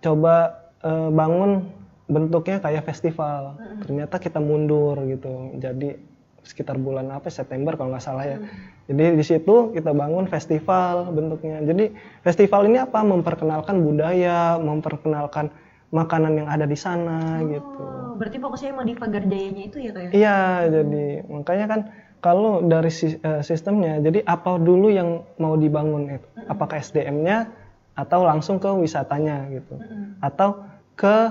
[0.00, 0.34] coba
[0.80, 1.68] eh, bangun
[2.06, 3.58] bentuknya kayak festival.
[3.82, 5.52] Ternyata kita mundur gitu.
[5.58, 5.98] Jadi
[6.46, 8.38] sekitar bulan apa September kalau nggak salah ya.
[8.86, 11.58] Jadi di situ kita bangun festival bentuknya.
[11.66, 11.90] Jadi
[12.22, 13.02] festival ini apa?
[13.02, 15.50] Memperkenalkan budaya memperkenalkan
[15.94, 19.92] makanan yang ada di sana gitu Oh, berarti fokusnya emang di pagar jayanya itu ya
[19.92, 20.10] kayak?
[20.16, 20.40] Iya,
[20.72, 21.80] jadi makanya kan
[22.24, 26.28] kalau dari eh, sistemnya, jadi apa dulu yang mau dibangun itu?
[26.48, 27.52] Apakah SDM-nya
[27.92, 29.76] atau langsung ke wisatanya gitu?
[30.24, 30.64] Atau
[30.96, 31.28] ke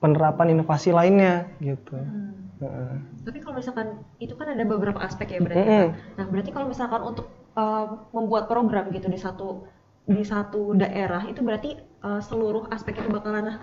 [0.00, 2.00] penerapan inovasi lainnya gitu?
[2.64, 2.96] Heeh.
[3.28, 5.68] Tapi kalau misalkan itu kan ada beberapa aspek ya berarti.
[5.68, 6.16] Kak.
[6.16, 7.28] Nah berarti kalau misalkan untuk
[7.60, 9.68] uh, membuat program gitu di satu
[10.08, 13.60] di satu daerah itu berarti uh, seluruh aspek itu bakalan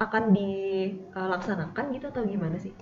[0.00, 2.72] akan dilaksanakan gitu atau gimana sih?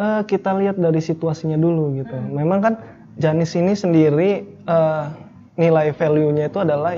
[0.00, 2.16] Eh, kita lihat dari situasinya dulu gitu.
[2.16, 2.74] Memang kan
[3.16, 5.04] Janis ini sendiri eh,
[5.56, 6.96] nilai value-nya itu adalah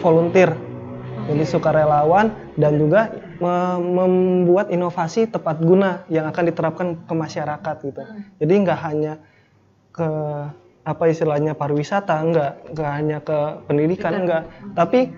[0.00, 0.52] volunteer.
[1.24, 3.08] Jadi sukarelawan dan juga
[3.40, 8.02] me- membuat inovasi tepat guna yang akan diterapkan ke masyarakat gitu.
[8.40, 9.14] Jadi nggak hanya
[9.94, 10.08] ke
[10.84, 14.42] apa istilahnya pariwisata, nggak nggak hanya ke pendidikan, nggak,
[14.76, 15.08] tapi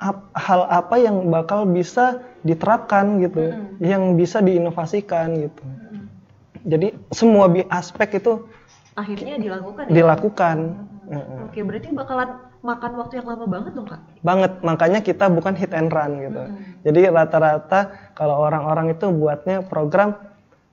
[0.00, 5.64] ap- hal apa yang bakal bisa diterapkan gitu, yang bisa diinovasikan gitu.
[6.66, 8.46] Jadi semua aspek itu
[8.96, 9.92] Akhirnya dilakukan ya?
[9.92, 10.56] dilakukan
[11.06, 11.38] Heeh.
[11.46, 14.00] Oke berarti bakalan makan waktu yang lama banget dong kak?
[14.26, 14.52] banget.
[14.58, 16.42] Makanya kita bukan hit and run gitu.
[16.82, 20.18] Jadi rata-rata kalau orang-orang itu buatnya program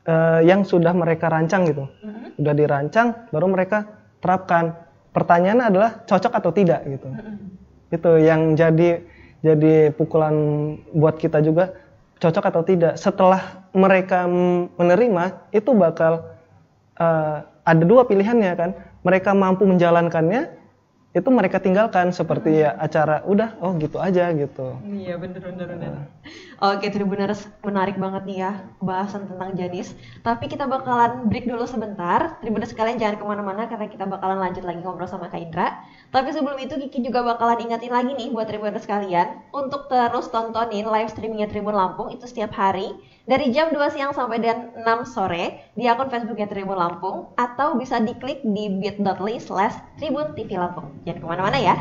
[0.09, 1.86] eh, yang sudah mereka rancang gitu,
[2.41, 3.86] udah dirancang, baru mereka
[4.25, 4.73] terapkan.
[5.13, 7.13] Pertanyaannya adalah cocok atau tidak gitu.
[7.93, 9.05] Itu yang jadi
[9.43, 10.34] jadi pukulan
[10.95, 11.75] buat kita juga
[12.23, 12.95] cocok atau tidak.
[12.95, 14.23] Setelah mereka
[14.79, 16.23] menerima itu bakal
[16.95, 18.71] eh, ada dua pilihannya kan.
[19.03, 20.62] Mereka mampu menjalankannya
[21.13, 24.82] itu mereka tinggalkan seperti ya acara udah oh gitu aja gitu.
[24.82, 25.93] Iya bener bener bener.
[26.58, 29.93] Oke Tribuners menarik banget nih ya bahasan tentang Janis.
[30.26, 32.41] Tapi kita bakalan break dulu sebentar.
[32.41, 35.86] Tribuners kalian jangan ke mana-mana karena kita bakalan lanjut lagi ngobrol sama Kak Indra.
[36.10, 40.89] Tapi sebelum itu Kiki juga bakalan ingatin lagi nih buat Tribuners kalian untuk terus tontonin
[40.89, 42.89] live streamingnya Tribun Lampung itu setiap hari
[43.23, 47.99] dari jam 2 siang sampai dan 6 sore di akun Facebooknya Tribun Lampung atau bisa
[48.03, 50.91] diklik di bit.ly slash Tribun TV Lampung.
[51.07, 51.75] Jangan ke mana-mana ya.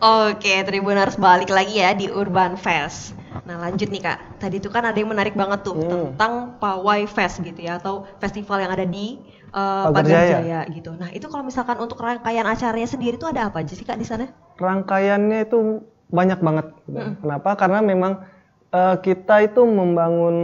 [0.00, 3.12] Oke, Tribuners balik lagi ya di Urban Fest.
[3.44, 6.16] Nah lanjut nih kak, tadi itu kan ada yang menarik banget tuh Hmm.
[6.16, 9.20] tentang Pawai Fest gitu ya, atau festival yang ada di
[9.52, 10.32] uh, Pagar Pagar Jaya.
[10.40, 10.96] Jaya gitu.
[10.96, 14.08] Nah itu kalau misalkan untuk rangkaian acaranya sendiri tuh ada apa aja sih kak di
[14.08, 14.32] sana?
[14.56, 16.66] Rangkaiannya itu banyak banget.
[16.88, 16.96] gitu.
[16.96, 17.20] Mm-mm.
[17.20, 17.50] Kenapa?
[17.60, 18.24] Karena memang
[18.72, 20.36] eh, kita itu membangun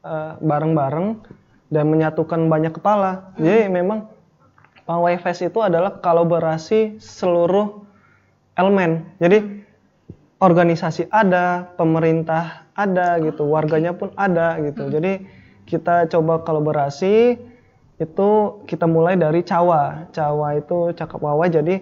[0.00, 1.20] eh, bareng-bareng
[1.68, 3.36] dan menyatukan banyak kepala.
[3.36, 4.08] Jadi memang
[4.88, 7.85] Pawai Fest itu adalah kolaborasi seluruh
[8.56, 9.04] elemen.
[9.20, 9.64] Jadi
[10.40, 14.88] organisasi ada, pemerintah ada gitu, warganya pun ada gitu.
[14.92, 15.24] Jadi
[15.64, 17.40] kita coba kolaborasi
[17.96, 18.28] itu
[18.68, 20.12] kita mulai dari Cawa.
[20.12, 21.80] Cawa itu cakap wawa jadi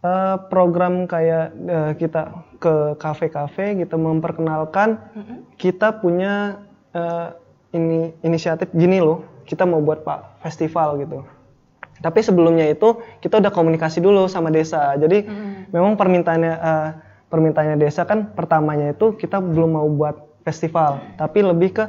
[0.00, 5.00] eh, program kayak eh, kita ke kafe-kafe kita memperkenalkan
[5.56, 7.28] kita punya eh,
[7.70, 11.22] ini inisiatif gini loh, kita mau buat Pak festival gitu.
[12.00, 14.96] Tapi sebelumnya itu kita udah komunikasi dulu sama desa.
[14.96, 15.28] Jadi
[15.68, 16.88] memang permintaannya eh,
[17.28, 21.84] permintaannya desa kan pertamanya itu kita belum mau buat festival, tapi lebih ke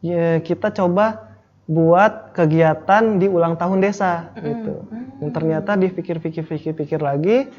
[0.00, 1.34] ya, kita coba
[1.68, 4.88] buat kegiatan di ulang tahun desa gitu.
[5.18, 7.50] Dan ternyata dipikir-pikir-pikir-pikir lagi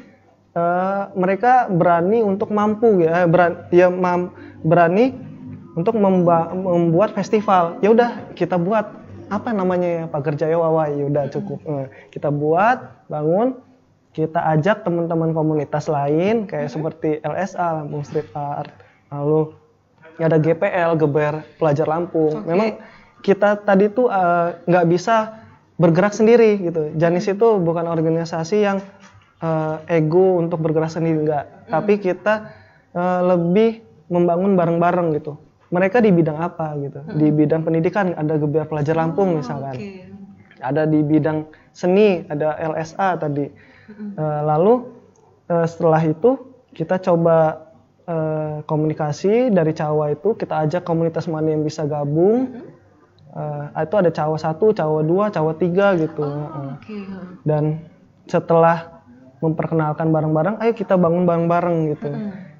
[0.50, 4.32] eh, mereka berani untuk mampu ya, beran- ya mam-
[4.64, 5.14] berani
[5.78, 7.78] untuk memba- membuat festival.
[7.78, 8.90] Ya udah kita buat
[9.30, 11.62] apa namanya ya Pagar Jaya Wawai ya udah cukup.
[11.64, 13.56] Eh, kita buat, bangun,
[14.10, 18.74] kita ajak teman-teman komunitas lain kayak seperti LSA Lampung Street Art,
[19.14, 19.54] lalu
[20.18, 22.42] ada GPL Geber Pelajar Lampung.
[22.42, 22.82] Memang
[23.22, 25.46] kita tadi tuh eh, nggak bisa
[25.78, 26.92] bergerak sendiri gitu.
[26.98, 28.82] Janis itu bukan organisasi yang
[29.40, 32.50] eh, ego untuk bergerak sendiri enggak, tapi kita
[32.92, 35.38] eh, lebih membangun bareng-bareng gitu.
[35.70, 37.00] Mereka di bidang apa gitu?
[37.14, 40.02] Di bidang pendidikan ada Geber Pelajar Lampung misalkan Oke.
[40.58, 43.46] ada di bidang seni, ada LSA tadi.
[43.90, 44.86] Eh, lalu
[45.46, 46.38] eh, setelah itu
[46.74, 47.70] kita coba
[48.06, 52.66] eh, komunikasi dari Cawa itu kita ajak komunitas mana yang bisa gabung.
[53.30, 56.26] Eh, itu ada Cawa satu, Cawa dua, Cawa tiga gitu.
[56.26, 56.70] Heeh.
[56.74, 56.98] Oke.
[57.46, 57.86] Dan
[58.26, 59.06] setelah
[59.38, 62.10] memperkenalkan bareng-bareng, ayo kita bangun bareng-bareng gitu.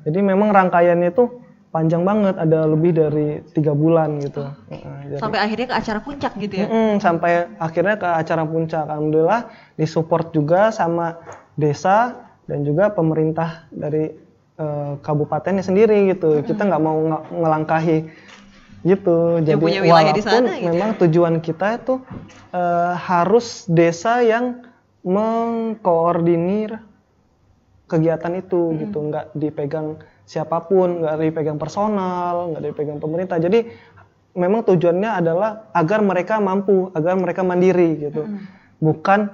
[0.08, 1.28] Jadi memang rangkaiannya itu
[1.70, 4.42] panjang banget, ada lebih dari tiga bulan gitu.
[4.68, 6.66] Heeh, jadi- Sampai akhirnya ke acara puncak gitu ya?
[6.66, 8.84] Mm-mm, sampai akhirnya ke acara puncak.
[8.84, 9.40] Alhamdulillah
[9.74, 11.14] disupport juga sama
[11.54, 14.10] desa dan juga pemerintah dari
[14.56, 16.42] eh, kabupatennya sendiri gitu.
[16.42, 17.98] Kita nggak mau nge- ngelangkahi
[18.82, 19.40] gitu.
[19.40, 20.68] Jadi punya wilayah di walaupun sana gitu ya.
[20.68, 21.94] memang tujuan kita itu
[22.50, 24.60] eh, harus desa yang
[25.00, 26.76] mengkoordinir
[27.86, 29.98] kegiatan itu gitu, nggak dipegang
[30.30, 33.42] siapa pun, nggak dipegang personal, nggak dipegang pemerintah.
[33.42, 33.66] Jadi
[34.38, 38.30] memang tujuannya adalah agar mereka mampu, agar mereka mandiri gitu.
[38.78, 39.26] Bukan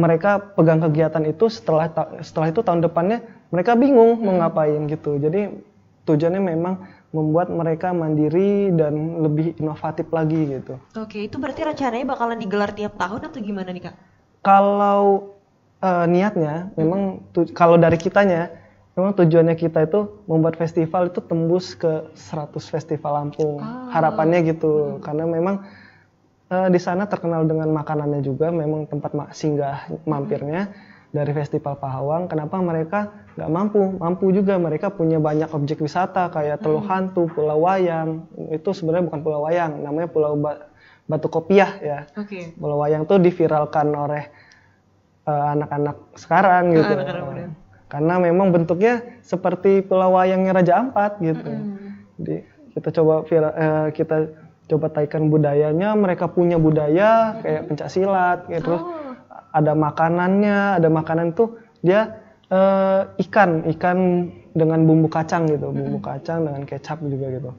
[0.00, 1.92] mereka pegang kegiatan itu setelah
[2.24, 3.20] setelah itu tahun depannya
[3.52, 5.20] mereka bingung mau ngapain gitu.
[5.20, 5.52] Jadi
[6.08, 10.80] tujuannya memang membuat mereka mandiri dan lebih inovatif lagi gitu.
[10.96, 13.96] Oke, itu berarti rencananya bakalan digelar tiap tahun atau gimana nih kak?
[14.40, 15.36] Kalau
[15.84, 18.59] eh, niatnya memang tu- kalau dari kitanya
[18.90, 23.58] memang tujuannya kita itu membuat festival itu tembus ke 100 festival Lampung.
[23.90, 24.98] Harapannya gitu.
[25.00, 25.62] Karena memang
[26.48, 30.74] eh, di sana terkenal dengan makanannya juga memang tempat ma- singgah mampirnya
[31.10, 32.30] dari Festival Pahawang.
[32.30, 33.82] Kenapa mereka nggak mampu?
[33.98, 38.26] Mampu juga mereka punya banyak objek wisata kayak Teluk Hantu, Pulau Wayang.
[38.50, 40.70] Itu sebenarnya bukan Pulau Wayang, namanya Pulau Ba-
[41.10, 41.98] Batu Kopiah ya.
[42.14, 42.54] Oke.
[42.54, 44.30] Pulau Wayang tuh diviralkan oleh
[45.26, 46.94] eh, anak-anak sekarang gitu.
[46.94, 47.44] anak-anak muda.
[47.90, 51.50] Karena memang bentuknya seperti Pulau Wayangnya Raja Ampat gitu.
[52.22, 52.36] Jadi
[52.70, 54.16] kita coba vira- eh, kita
[54.70, 58.82] coba taikan budayanya, mereka punya budaya kayak pencak silat, kayak terus
[59.50, 66.46] ada makanannya, ada makanan tuh dia eh, ikan, ikan dengan bumbu kacang gitu, bumbu kacang
[66.46, 67.50] dengan kecap juga gitu.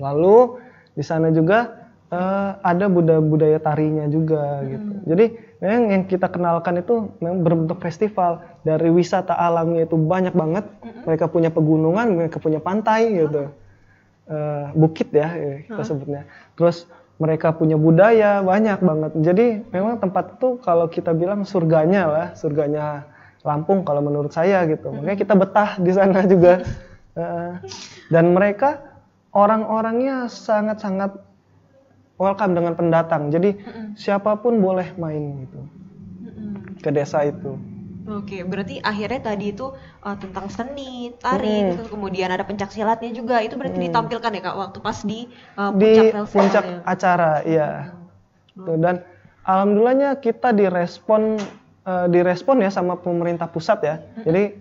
[0.00, 0.60] Lalu
[0.96, 4.92] di sana juga eh, ada budaya-budaya tarinya juga gitu.
[5.12, 5.24] Jadi
[5.60, 10.64] memang yang kita kenalkan itu memang berbentuk festival dari wisata alamnya itu banyak banget.
[11.06, 13.50] Mereka punya pegunungan, mereka punya pantai gitu,
[14.22, 16.22] Eh, bukit ya eh, kita sebutnya.
[16.54, 16.86] Terus
[17.18, 19.12] mereka punya budaya banyak banget.
[19.18, 23.10] Jadi memang tempat itu kalau kita bilang surganya lah, surganya
[23.42, 24.94] Lampung kalau menurut saya gitu.
[24.94, 26.62] Makanya kita betah di sana juga.
[27.12, 27.52] Eh,
[28.08, 28.80] dan mereka
[29.36, 31.12] orang-orangnya sangat-sangat
[32.16, 33.28] welcome dengan pendatang.
[33.28, 33.60] Jadi
[34.00, 35.60] siapa pun boleh main gitu
[36.80, 37.71] ke desa itu.
[38.02, 39.70] Oke, berarti akhirnya tadi itu
[40.02, 41.68] uh, tentang seni, tari, Mm.
[41.78, 41.82] gitu.
[41.94, 43.38] kemudian ada pencak silatnya juga.
[43.38, 46.26] Itu berarti ditampilkan ya kak waktu pas di uh, di puncak festivalnya.
[46.34, 47.68] puncak acara, iya.
[48.58, 49.06] Tuh, dan
[49.48, 51.40] alhamdulillahnya kita direspon
[51.82, 53.96] eh, direspon ya sama pemerintah pusat ya.
[54.22, 54.54] Jadi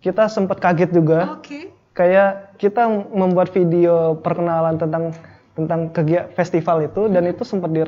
[0.00, 1.70] kita sempat kaget juga Oke.
[1.92, 5.12] kayak kita membuat video perkenalan tentang
[5.56, 7.80] tentang kegiatan festival itu dan itu sempat di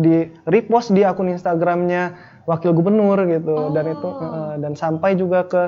[0.00, 0.16] di
[0.48, 3.70] repost di akun Instagramnya wakil gubernur gitu.
[3.74, 5.62] Dan itu eh, dan sampai juga ke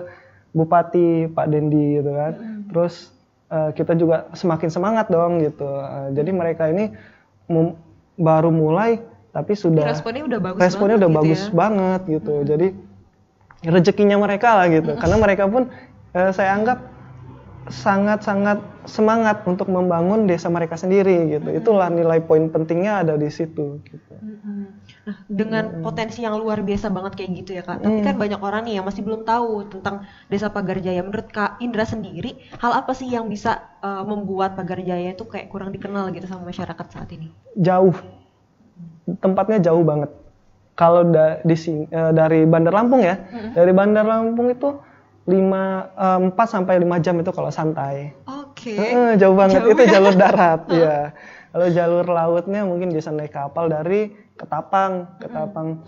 [0.55, 2.33] bupati Pak Dendi gitu kan.
[2.71, 3.11] Terus
[3.51, 5.67] eh, kita juga semakin semangat dong gitu.
[5.67, 6.95] Eh, jadi mereka ini
[7.51, 7.77] mem-
[8.15, 9.03] baru mulai
[9.35, 11.51] tapi sudah Responnya udah bagus responnya banget udah gitu bagus ya.
[11.51, 12.35] banget gitu.
[12.47, 12.67] Jadi
[13.67, 14.95] rezekinya mereka lah gitu.
[14.95, 15.67] Karena mereka pun
[16.15, 16.79] eh, saya anggap
[17.69, 21.49] sangat-sangat semangat untuk membangun desa mereka sendiri gitu.
[21.49, 24.13] Itulah nilai poin pentingnya ada di situ gitu.
[25.05, 27.85] Nah, dengan potensi yang luar biasa banget kayak gitu ya kak.
[27.85, 31.05] Tapi kan banyak orang nih yang masih belum tahu tentang Desa Pagar Jaya.
[31.05, 35.49] Menurut kak Indra sendiri, hal apa sih yang bisa uh, membuat Pagar Jaya itu kayak
[35.53, 37.33] kurang dikenal gitu sama masyarakat saat ini?
[37.57, 37.97] jauh.
[39.21, 40.09] Tempatnya jauh banget.
[40.75, 43.21] Kalau da- di eh, dari Bandar Lampung ya.
[43.55, 44.75] Dari Bandar Lampung itu
[45.25, 48.13] 5 4 sampai 5 jam itu kalau santai.
[48.29, 48.77] Oke.
[48.77, 49.65] Heeh, jauh banget.
[49.65, 49.91] Jauh itu ya?
[49.97, 50.99] jalur darat ya
[51.55, 55.87] kalau jalur lautnya mungkin bisa naik kapal dari Ketapang Ketapang.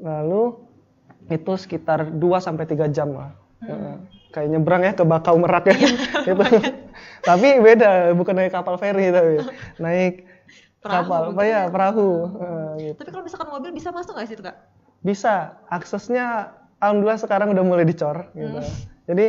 [0.00, 0.56] Lalu
[1.28, 3.30] itu sekitar 2 sampai 3 jam lah.
[3.62, 3.96] Heeh.
[4.36, 5.76] kayak nyebrang ya ke Bakau Merak ya.
[6.28, 6.44] Itu
[7.24, 9.40] tapi beda bukan naik kapal feri tapi
[9.80, 10.28] naik
[10.84, 11.62] Perahu kapal apa mungkin ya?
[11.72, 12.10] perahu.
[12.36, 12.98] Heeh, gitu.
[13.00, 14.56] Tapi kalau misalkan mobil bisa masuk nggak sih itu kak?
[15.02, 15.56] bisa.
[15.70, 18.60] Aksesnya alhamdulillah sekarang udah mulai dicor gitu.
[19.06, 19.26] Jadi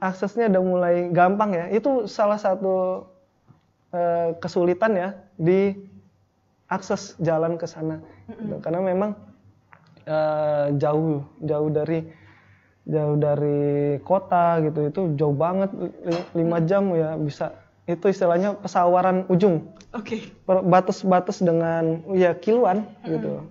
[0.00, 1.64] aksesnya udah mulai gampang ya.
[1.72, 3.06] Itu salah satu
[3.92, 5.74] eh, kesulitan ya di
[6.68, 8.00] akses jalan ke sana.
[8.24, 8.56] Gitu.
[8.64, 9.12] karena memang
[10.08, 12.08] eh, jauh jauh dari
[12.88, 14.80] jauh dari kota gitu.
[14.88, 15.70] Itu jauh banget
[16.04, 17.52] li- lima jam ya bisa.
[17.84, 19.68] Itu istilahnya pesawaran ujung.
[19.94, 20.26] Oke.
[20.48, 23.46] batas-batas dengan ya kiluan gitu.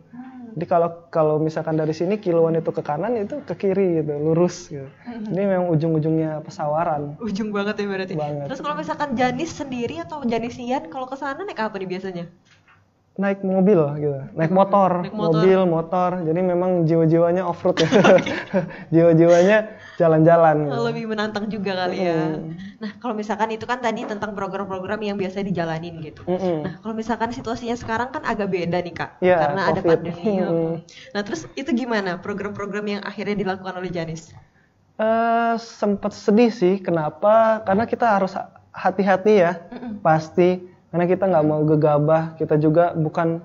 [0.53, 4.69] Jadi kalau kalau misalkan dari sini kiluan itu ke kanan itu ke kiri gitu, lurus
[4.69, 4.85] gitu.
[5.33, 7.17] Ini memang ujung-ujungnya pesawaran.
[7.17, 8.13] Ujung banget ya berarti.
[8.13, 8.45] Banget.
[8.53, 12.25] Terus kalau misalkan Janis sendiri atau Janisian kalau ke sana naik apa nih biasanya?
[13.13, 15.37] Naik mobil gitu, naik motor, Naik motor.
[15.37, 16.09] mobil, motor.
[16.25, 17.89] Jadi memang jiwa-jiwanya off road ya.
[18.93, 19.57] jiwa-jiwanya
[20.03, 20.67] jalan-jalan.
[20.67, 22.35] Lebih menantang juga kali ya.
[22.83, 26.27] Nah, kalau misalkan itu kan tadi tentang program-program yang biasa dijalanin gitu.
[26.27, 26.67] Mm-mm.
[26.67, 29.89] Nah, kalau misalkan situasinya sekarang kan agak beda nih kak, Iya, karena ada COVID.
[29.95, 30.33] pandemi.
[30.43, 30.73] Mm.
[31.15, 34.35] Nah, terus itu gimana program-program yang akhirnya dilakukan oleh Janis?
[34.99, 36.77] Eh sempat sedih sih.
[36.77, 37.65] Kenapa?
[37.65, 38.37] Karena kita harus
[38.69, 39.57] hati-hati ya.
[40.05, 40.69] Pasti.
[40.93, 42.37] Karena kita nggak mau gegabah.
[42.37, 43.41] Kita juga bukan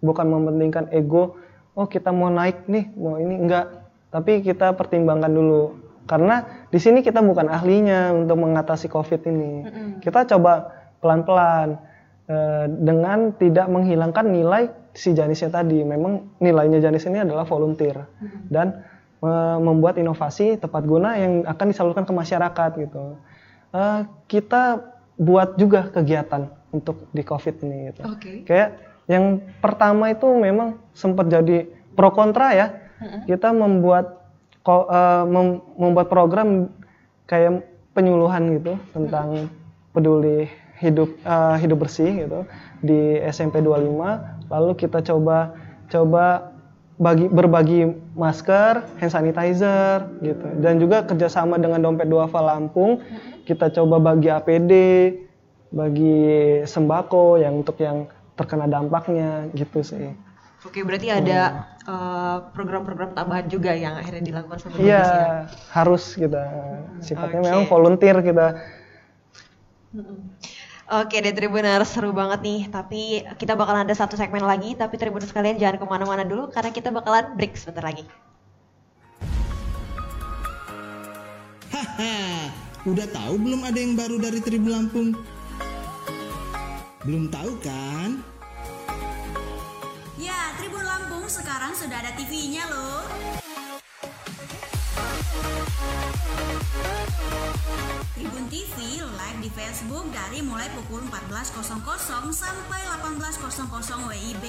[0.00, 1.36] bukan mementingkan ego.
[1.76, 3.68] Oh kita mau naik nih, mau ini enggak.
[4.08, 5.76] Tapi kita pertimbangkan dulu.
[6.06, 9.52] Karena di sini kita bukan ahlinya untuk mengatasi COVID ini.
[9.98, 10.70] Kita coba
[11.02, 11.76] pelan-pelan
[12.30, 15.82] eh, dengan tidak menghilangkan nilai si Janisnya tadi.
[15.82, 18.06] Memang nilainya Janis ini adalah volunteer
[18.48, 18.86] dan
[19.20, 23.18] eh, membuat inovasi tepat guna yang akan disalurkan ke masyarakat gitu.
[23.74, 28.00] Eh, kita buat juga kegiatan untuk di COVID ini gitu.
[28.04, 28.32] Oke.
[28.44, 31.66] Kayak yang pertama itu memang sempat jadi
[31.96, 32.66] pro kontra ya.
[33.28, 34.25] Kita membuat
[34.66, 36.74] ko- eh, mem- membuat program
[37.30, 37.62] kayak
[37.94, 39.46] penyuluhan gitu tentang
[39.94, 40.50] peduli
[40.82, 42.42] hidup eh, hidup bersih gitu
[42.82, 44.50] di SMP 25.
[44.50, 45.54] Lalu kita coba
[45.86, 46.50] coba
[46.96, 47.80] bagi berbagi
[48.16, 50.46] masker, hand sanitizer gitu.
[50.58, 53.04] Dan juga kerjasama dengan Dompet Duafa Lampung,
[53.44, 54.72] kita coba bagi APD,
[55.70, 56.18] bagi
[56.64, 60.25] sembako yang untuk yang terkena dampaknya gitu sih.
[60.66, 61.40] Oke, berarti ada
[61.86, 65.26] eh, program-program tambahan juga yang akhirnya dilakukan sama Iya, ya?
[65.70, 66.42] harus kita
[66.98, 67.46] sifatnya Oke.
[67.46, 68.58] memang volunteer kita.
[70.86, 72.60] Oke deh Tribuners, seru banget nih.
[72.70, 73.02] Tapi
[73.38, 74.74] kita bakalan ada satu segmen lagi.
[74.74, 78.06] Tapi Tribuners kalian jangan ke mana-mana dulu karena kita bakalan break sebentar lagi.
[81.74, 82.50] Haha,
[82.86, 85.08] udah tahu belum ada yang baru dari Tribun Lampung?
[87.02, 88.22] Belum tahu kan?
[91.86, 93.06] Sudah ada TV-nya loh.
[98.16, 101.76] Tribun TV live di Facebook dari mulai pukul 14.00
[102.32, 104.44] sampai 18.00 WIB.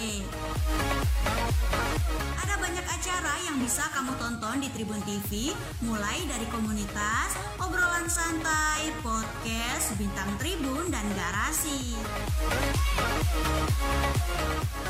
[2.39, 5.51] Ada banyak acara yang bisa kamu tonton di Tribun TV,
[5.83, 11.95] mulai dari komunitas, obrolan santai, podcast, bintang tribun, dan garasi.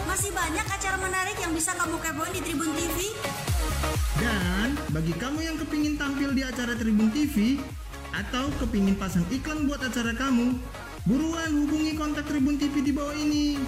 [0.05, 2.97] Masih banyak acara menarik yang bisa kamu kepoin di Tribun TV.
[4.17, 7.61] Dan bagi kamu yang kepingin tampil di acara Tribun TV
[8.15, 10.55] atau kepingin pasang iklan buat acara kamu,
[11.03, 13.59] buruan hubungi kontak Tribun TV di bawah ini.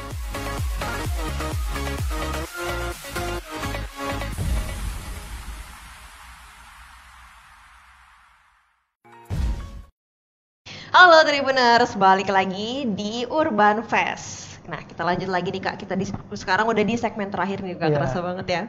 [10.90, 14.60] Halo Tribuners, balik lagi di Urban Fest.
[14.70, 15.76] Nah, kita lanjut lagi nih Kak.
[15.82, 17.90] Kita di, sekarang udah di segmen terakhir nih, Kak.
[17.90, 17.96] Iya.
[17.98, 18.62] Kerasa banget ya.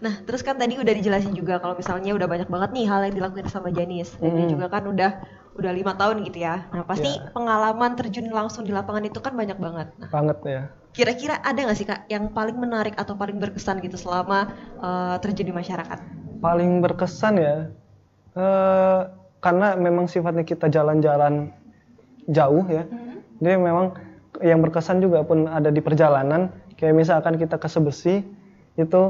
[0.00, 3.14] Nah, terus kan tadi udah dijelasin juga kalau misalnya udah banyak banget nih hal yang
[3.14, 4.16] dilakukan sama Janis.
[4.16, 4.52] Dan dia Mm.
[4.56, 5.10] juga kan udah
[5.50, 6.64] udah lima tahun gitu ya.
[6.72, 7.28] Nah, pasti Iya.
[7.36, 9.92] pengalaman terjun langsung di lapangan itu kan banyak banget.
[10.00, 10.62] Nah, Banget ya.
[10.90, 14.48] kira-kira ada nggak sih Kak yang paling menarik atau paling berkesan gitu selama
[14.80, 15.98] eh, terjun di masyarakat?
[16.40, 17.68] Paling berkesan ya,
[18.32, 19.00] eh,
[19.40, 21.52] karena memang sifatnya kita jalan-jalan
[22.26, 22.88] jauh ya.
[23.40, 23.92] Jadi memang
[24.40, 26.48] yang berkesan juga pun ada di perjalanan.
[26.76, 28.24] Kayak misalkan kita ke Sebesi,
[28.74, 29.02] itu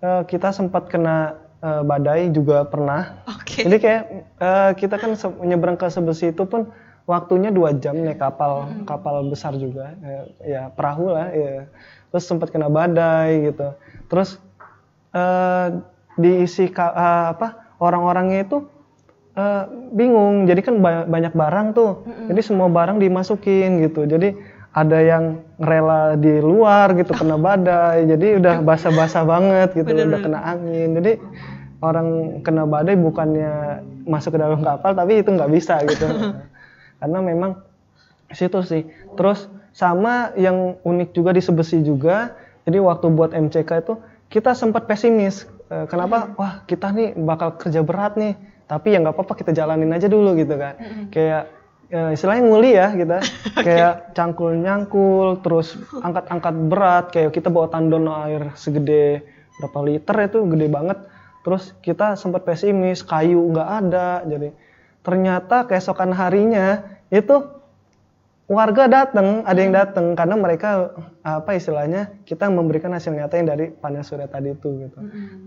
[0.00, 3.24] eh, kita sempat kena eh, badai juga pernah.
[3.28, 3.64] Oke.
[3.64, 4.02] Jadi kayak
[4.40, 5.12] eh, kita kan
[5.44, 6.72] nyebrang ke Sebesi itu pun
[7.08, 11.68] waktunya dua jam naik kapal kapal besar juga eh, ya perahu lah ya.
[12.10, 13.76] Terus sempat kena badai gitu.
[14.10, 14.40] Terus
[15.12, 15.66] eh,
[16.16, 18.58] diisi ka- eh, apa orang-orangnya itu
[19.36, 20.44] eh, bingung.
[20.48, 22.04] Jadi kan ba- banyak barang tuh.
[22.30, 24.06] Jadi semua barang dimasukin gitu.
[24.06, 24.34] Jadi
[24.70, 28.06] ada yang rela di luar gitu kena badai.
[28.06, 30.94] Jadi udah basah-basah banget gitu, udah kena angin.
[30.94, 31.18] Jadi
[31.82, 36.06] orang kena badai bukannya masuk ke dalam kapal tapi itu nggak bisa gitu.
[37.00, 37.58] Karena memang
[38.30, 38.86] situ sih.
[39.18, 42.38] Terus sama yang unik juga di Sebesi juga.
[42.62, 43.94] Jadi waktu buat MCK itu
[44.30, 45.50] kita sempat pesimis.
[45.66, 46.30] Eh, Kenapa?
[46.38, 48.38] Wah kita nih bakal kerja berat nih.
[48.70, 50.78] Tapi ya nggak apa-apa kita jalanin aja dulu gitu kan.
[51.10, 51.50] Kayak
[51.90, 53.18] eh, istilahnya nguli ya kita.
[53.66, 55.74] Kayak cangkul nyangkul, terus
[56.06, 57.04] angkat-angkat berat.
[57.10, 59.26] Kayak kita bawa tandon air segede
[59.60, 60.98] berapa liter itu gede banget.
[61.44, 64.22] Terus kita sempat pesimis, kayu nggak ada.
[64.24, 64.54] Jadi
[65.00, 67.60] ternyata keesokan harinya itu
[68.50, 70.90] warga datang, ada yang datang karena mereka
[71.22, 74.98] apa istilahnya kita memberikan hasil nyata yang dari panel surya tadi itu gitu.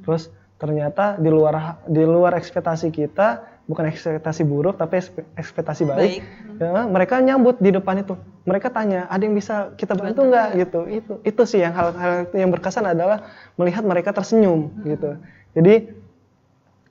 [0.08, 6.12] Terus ternyata di luar di luar ekspektasi kita, bukan ekspektasi buruk tapi ekspe- ekspektasi baik.
[6.60, 8.14] Ya, mereka nyambut di depan itu.
[8.44, 10.80] Mereka tanya, ada yang bisa kita bantu nggak gitu.
[10.88, 13.24] Itu itu sih yang hal-hal yang berkesan adalah
[13.56, 15.16] melihat mereka tersenyum gitu.
[15.56, 15.74] Jadi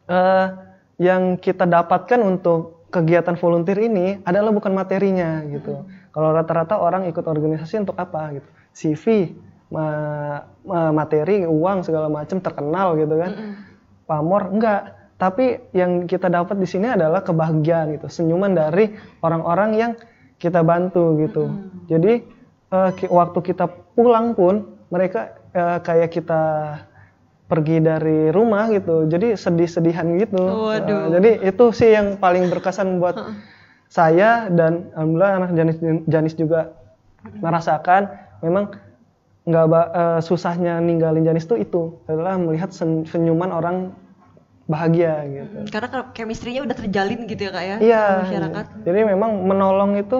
[0.08, 0.46] eh,
[0.96, 5.84] yang kita dapatkan untuk kegiatan volunteer ini adalah bukan materinya gitu.
[6.12, 8.48] Kalau rata-rata orang ikut organisasi untuk apa gitu?
[8.72, 9.04] CV,
[9.72, 13.32] ma- ma- materi, uang segala macam terkenal gitu kan.
[14.04, 15.01] Pamor enggak.
[15.22, 18.90] Tapi yang kita dapat di sini adalah kebahagiaan gitu, senyuman dari
[19.22, 19.92] orang-orang yang
[20.42, 21.46] kita bantu gitu.
[21.86, 22.26] Jadi
[22.74, 26.42] eh, ki- waktu kita pulang pun mereka eh, kayak kita
[27.46, 29.06] pergi dari rumah gitu.
[29.06, 30.42] Jadi sedih-sedihan gitu.
[30.42, 30.90] Waduh.
[30.90, 33.14] Eh, jadi itu sih yang paling berkesan buat
[33.86, 35.76] saya dan alhamdulillah anak Janis
[36.10, 36.74] Janis juga
[37.38, 38.10] merasakan
[38.42, 38.74] memang
[39.46, 43.94] nggak eh, susahnya ninggalin Janis tuh itu adalah melihat sen- senyuman orang
[44.72, 45.58] bahagia gitu.
[45.68, 48.02] Karena ke- chemistry-nya udah terjalin gitu ya Kak ya Iya.
[48.02, 48.64] sama masyarakat.
[48.82, 50.18] Jadi memang menolong itu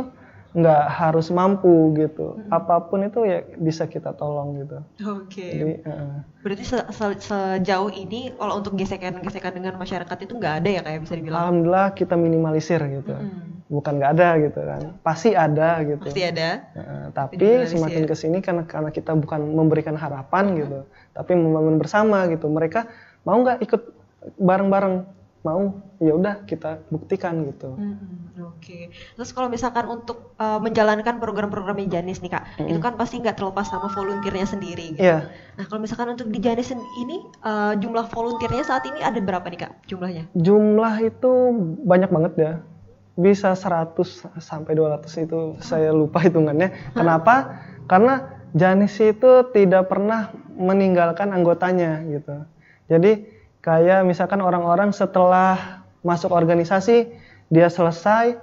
[0.53, 2.37] nggak harus mampu gitu.
[2.47, 4.79] Apa pun itu ya bisa kita tolong gitu.
[5.11, 5.49] Oke.
[5.49, 10.69] Jadi eh, Berarti se- se- sejauh ini kalau untuk gesekan-gesekan dengan masyarakat itu nggak ada
[10.71, 11.41] ya kayak bisa dibilang.
[11.41, 13.17] alhamdulillah kita minimalisir gitu.
[13.65, 14.81] Bukan nggak ada gitu kan.
[15.01, 16.05] Pasti ada gitu.
[16.05, 16.49] Pasti ada.
[16.71, 22.29] Heeh, tapi semakin ke sini karena karena kita bukan memberikan harapan gitu, tapi membangun bersama
[22.29, 22.45] gitu.
[22.47, 22.85] Mereka
[23.25, 23.83] mau nggak ikut
[24.39, 25.23] bareng-bareng?
[25.43, 25.75] Mau?
[25.99, 27.75] Ya udah kita buktikan gitu.
[27.75, 28.95] Mm-mm, Oke.
[29.19, 33.67] Terus kalau misalkan untuk uh, menjalankan program-programnya Janis nih kak, itu kan pasti nggak terlepas
[33.67, 34.95] sama volunteernya sendiri.
[34.95, 35.03] Gitu.
[35.03, 35.27] Iya,
[35.59, 39.67] Nah kalau misalkan untuk di Janis ini uh, jumlah volunteernya saat ini ada berapa nih
[39.67, 40.31] kak jumlahnya?
[40.39, 41.31] jumlah itu
[41.83, 42.53] banyak banget ya.
[43.19, 43.99] Bisa 100
[44.39, 46.95] sampai 200 itu saya lupa hitungannya.
[46.95, 47.67] Kenapa?
[47.91, 52.47] Karena Janis itu tidak pernah meninggalkan anggotanya gitu.
[52.87, 53.32] Jadi
[53.63, 57.09] kayak misalkan orang-orang setelah masuk organisasi
[57.49, 58.37] dia selesai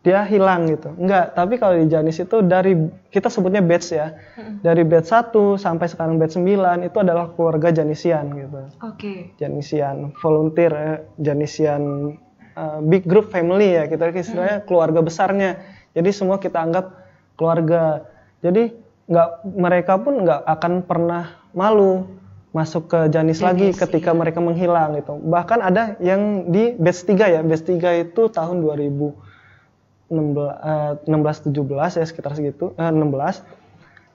[0.00, 0.96] dia hilang gitu.
[0.96, 2.72] Enggak, tapi kalau di Janis itu dari
[3.12, 4.16] kita sebutnya batch ya.
[4.64, 8.60] Dari batch 1 sampai sekarang batch 9 itu adalah keluarga Janisian gitu.
[8.80, 9.36] Oke.
[9.36, 12.16] Janisian volunteer eh, Janisian
[12.56, 15.60] eh, big group family ya kita istilahnya keluarga besarnya
[15.92, 16.96] jadi semua kita anggap
[17.36, 18.08] keluarga
[18.40, 18.72] jadi
[19.10, 22.06] nggak mereka pun nggak akan pernah malu
[22.50, 25.18] masuk ke Janis, lagi Janis, ketika mereka menghilang gitu.
[25.22, 27.40] Bahkan ada yang di batch 3 ya.
[27.46, 33.60] Batch 3 itu tahun 2016 16 17 ya sekitar segitu eh, 16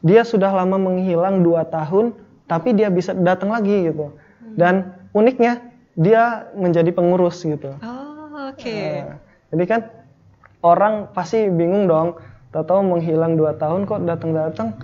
[0.05, 2.13] dia sudah lama menghilang dua tahun
[2.45, 4.13] tapi dia bisa datang lagi gitu.
[4.53, 5.65] Dan uniknya
[5.97, 7.73] dia menjadi pengurus gitu.
[7.81, 8.77] Oh oke.
[9.01, 9.17] Nah,
[9.49, 9.81] jadi kan
[10.61, 12.21] orang pasti bingung dong.
[12.53, 14.77] Tahu-tahu menghilang dua tahun kok datang-datang.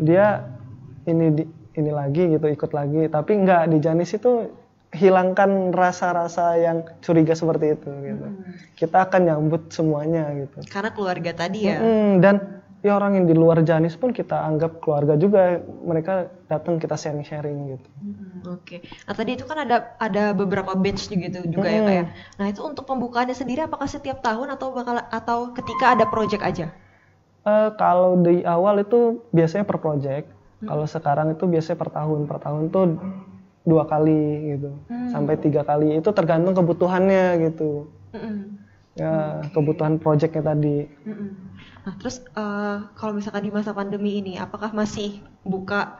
[0.00, 0.42] Dia
[1.06, 4.48] ini di, ini lagi gitu ikut lagi tapi nggak di Janis itu
[4.92, 8.26] hilangkan rasa-rasa yang curiga seperti itu gitu.
[8.28, 8.52] Hmm.
[8.76, 10.60] Kita akan nyambut semuanya gitu.
[10.68, 11.80] Karena keluarga tadi ya.
[11.80, 15.64] Mm, dan ya orang yang di luar Janis pun kita anggap keluarga juga.
[15.64, 17.88] Mereka datang kita sharing-sharing gitu.
[18.04, 18.84] Hmm, Oke.
[19.08, 21.88] Nah tadi itu kan ada ada beberapa batch gitu juga ya Mm-mm.
[21.88, 22.06] kayak.
[22.36, 26.68] Nah itu untuk pembukaannya sendiri apakah setiap tahun atau bakal atau ketika ada project aja?
[27.48, 30.41] Eh, kalau di awal itu biasanya per project.
[30.62, 32.20] Kalau sekarang itu biasanya per tahun.
[32.30, 32.98] Per tahun tuh
[33.62, 34.70] dua kali gitu.
[35.10, 35.98] Sampai tiga kali.
[35.98, 37.90] Itu tergantung kebutuhannya gitu.
[38.14, 38.60] Mm-mm.
[38.92, 40.84] Ya, kebutuhan projectnya tadi.
[41.08, 41.30] Mm-mm.
[41.82, 45.98] Nah terus eh, kalau misalkan di masa pandemi ini apakah masih buka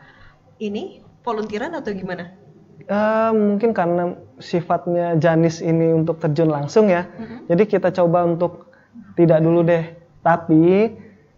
[0.61, 2.37] ini volunteeran atau gimana?
[2.83, 7.07] Eh, mungkin karena sifatnya Janis ini untuk terjun langsung ya.
[7.47, 8.71] Jadi kita coba untuk
[9.15, 9.99] tidak dulu deh.
[10.23, 10.91] Tapi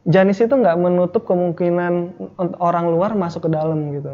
[0.04, 2.12] Janis itu nggak menutup kemungkinan
[2.60, 4.12] orang luar masuk ke dalam gitu.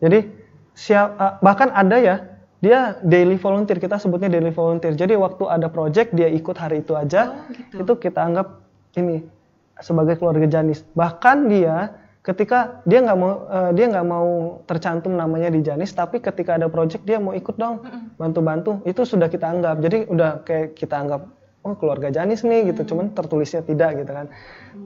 [0.00, 0.32] Jadi
[0.72, 2.16] siap eh, bahkan ada ya
[2.64, 4.96] dia daily volunteer kita sebutnya daily volunteer.
[4.96, 7.44] Jadi waktu ada project dia ikut hari itu aja.
[7.76, 8.64] Itu kita anggap
[8.96, 9.28] ini
[9.76, 10.80] sebagai keluarga Janis.
[10.96, 11.92] Bahkan dia
[12.24, 14.28] ketika dia nggak mau eh, dia nggak mau
[14.64, 17.84] tercantum namanya di Janis, tapi ketika ada project dia mau ikut dong
[18.16, 18.80] bantu-bantu.
[18.88, 19.84] Itu sudah kita anggap.
[19.84, 21.28] Jadi udah kayak kita anggap
[21.66, 22.94] oh keluarga Janis nih gitu.
[22.94, 24.30] Cuman tertulisnya tidak gitu kan.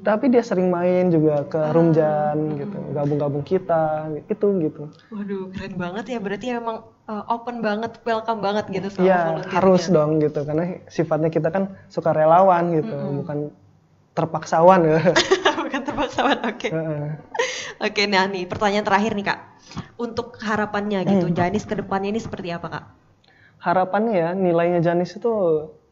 [0.01, 4.89] Tapi dia sering main juga ke Rumjan gitu, gabung-gabung kita itu gitu.
[5.13, 9.21] Waduh keren banget ya berarti emang eh, open banget, welcome banget gitu sama Iya
[9.53, 13.53] harus dong gitu karena sifatnya kita kan suka relawan gitu, bukan
[14.15, 15.01] terpaksawan ya.
[15.71, 16.67] Bukan terpaksawan, oke.
[16.67, 17.07] Heeh.
[17.79, 19.41] Oke, nah nih pertanyaan terakhir nih kak.
[19.95, 22.85] Untuk harapannya gitu, Janis ke depannya ini seperti apa kak?
[23.63, 25.31] Harapannya ya nilainya Janis itu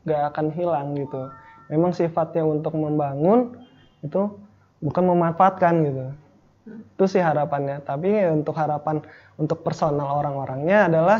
[0.08, 1.28] gak akan hilang gitu.
[1.68, 3.60] Memang sifatnya untuk membangun
[4.00, 4.40] itu
[4.80, 6.04] bukan memanfaatkan gitu.
[6.96, 7.84] Itu sih harapannya.
[7.84, 9.04] Tapi untuk harapan
[9.36, 11.18] untuk personal orang-orangnya adalah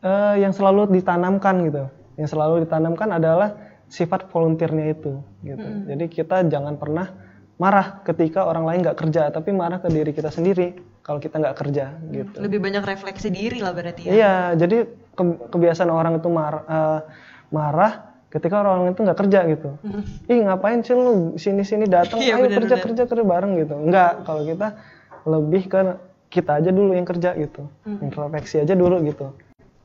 [0.00, 1.84] eh, yang selalu ditanamkan gitu.
[2.16, 3.54] Yang selalu ditanamkan adalah
[3.86, 5.68] sifat volunteernya itu gitu.
[5.86, 7.12] Jadi kita jangan pernah
[7.56, 11.56] marah ketika orang lain nggak kerja, tapi marah ke diri kita sendiri kalau kita nggak
[11.56, 12.36] kerja gitu.
[12.42, 14.10] Lebih banyak refleksi diri lah berarti ya.
[14.12, 14.76] Iya, jadi
[15.16, 17.00] ke- kebiasaan orang itu mar- eh,
[17.48, 19.68] marah ketika orang itu nggak kerja gitu.
[20.26, 22.84] Ih ngapain sih lu sini-sini datang, Iya, ayo benar, kerja benar.
[22.90, 23.74] kerja kerja bareng gitu.
[23.78, 24.68] Enggak, kalau kita
[25.26, 25.80] lebih ke
[26.26, 27.70] kita aja dulu yang kerja gitu,
[28.02, 29.30] introspeksi aja dulu gitu.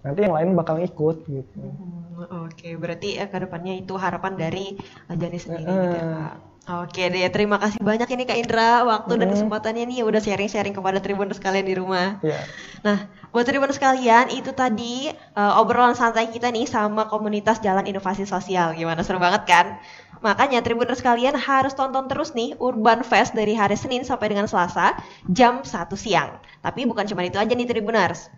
[0.01, 1.61] Nanti yang lain bakal ikut gitu.
[1.61, 4.77] Hmm, Oke, berarti ya ke depannya itu harapan dari
[5.09, 6.37] uh, Janis sendiri gitu ya.
[6.85, 11.01] Oke deh, terima kasih banyak ini Kak Indra waktu dan kesempatannya nih udah sharing-sharing kepada
[11.01, 12.21] Tribuners kalian di rumah.
[12.21, 12.37] Ya,
[12.85, 18.29] Nah, buat Tribuners sekalian, itu tadi uh, obrolan santai kita nih sama komunitas Jalan Inovasi
[18.29, 18.77] Sosial.
[18.77, 19.81] Gimana seru banget kan?
[20.21, 24.97] Makanya Tribuners sekalian harus tonton terus nih Urban Fest dari hari Senin sampai dengan Selasa
[25.33, 26.37] jam 1 siang.
[26.61, 28.29] Tapi bukan cuma itu aja nih Tribuners.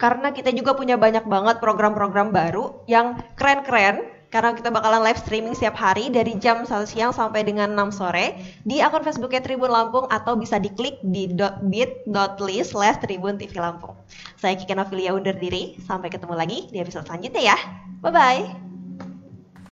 [0.00, 5.58] Karena kita juga punya banyak banget program-program baru yang keren-keren karena kita bakalan live streaming
[5.58, 10.06] setiap hari dari jam 1 siang sampai dengan 6 sore di akun Facebooknya Tribun Lampung
[10.06, 11.34] atau bisa diklik di
[11.66, 13.98] bit.ly slash Tribun TV Lampung.
[14.38, 17.58] Saya Kiki Novilia undur diri, sampai ketemu lagi di episode selanjutnya ya.
[18.00, 18.69] Bye-bye.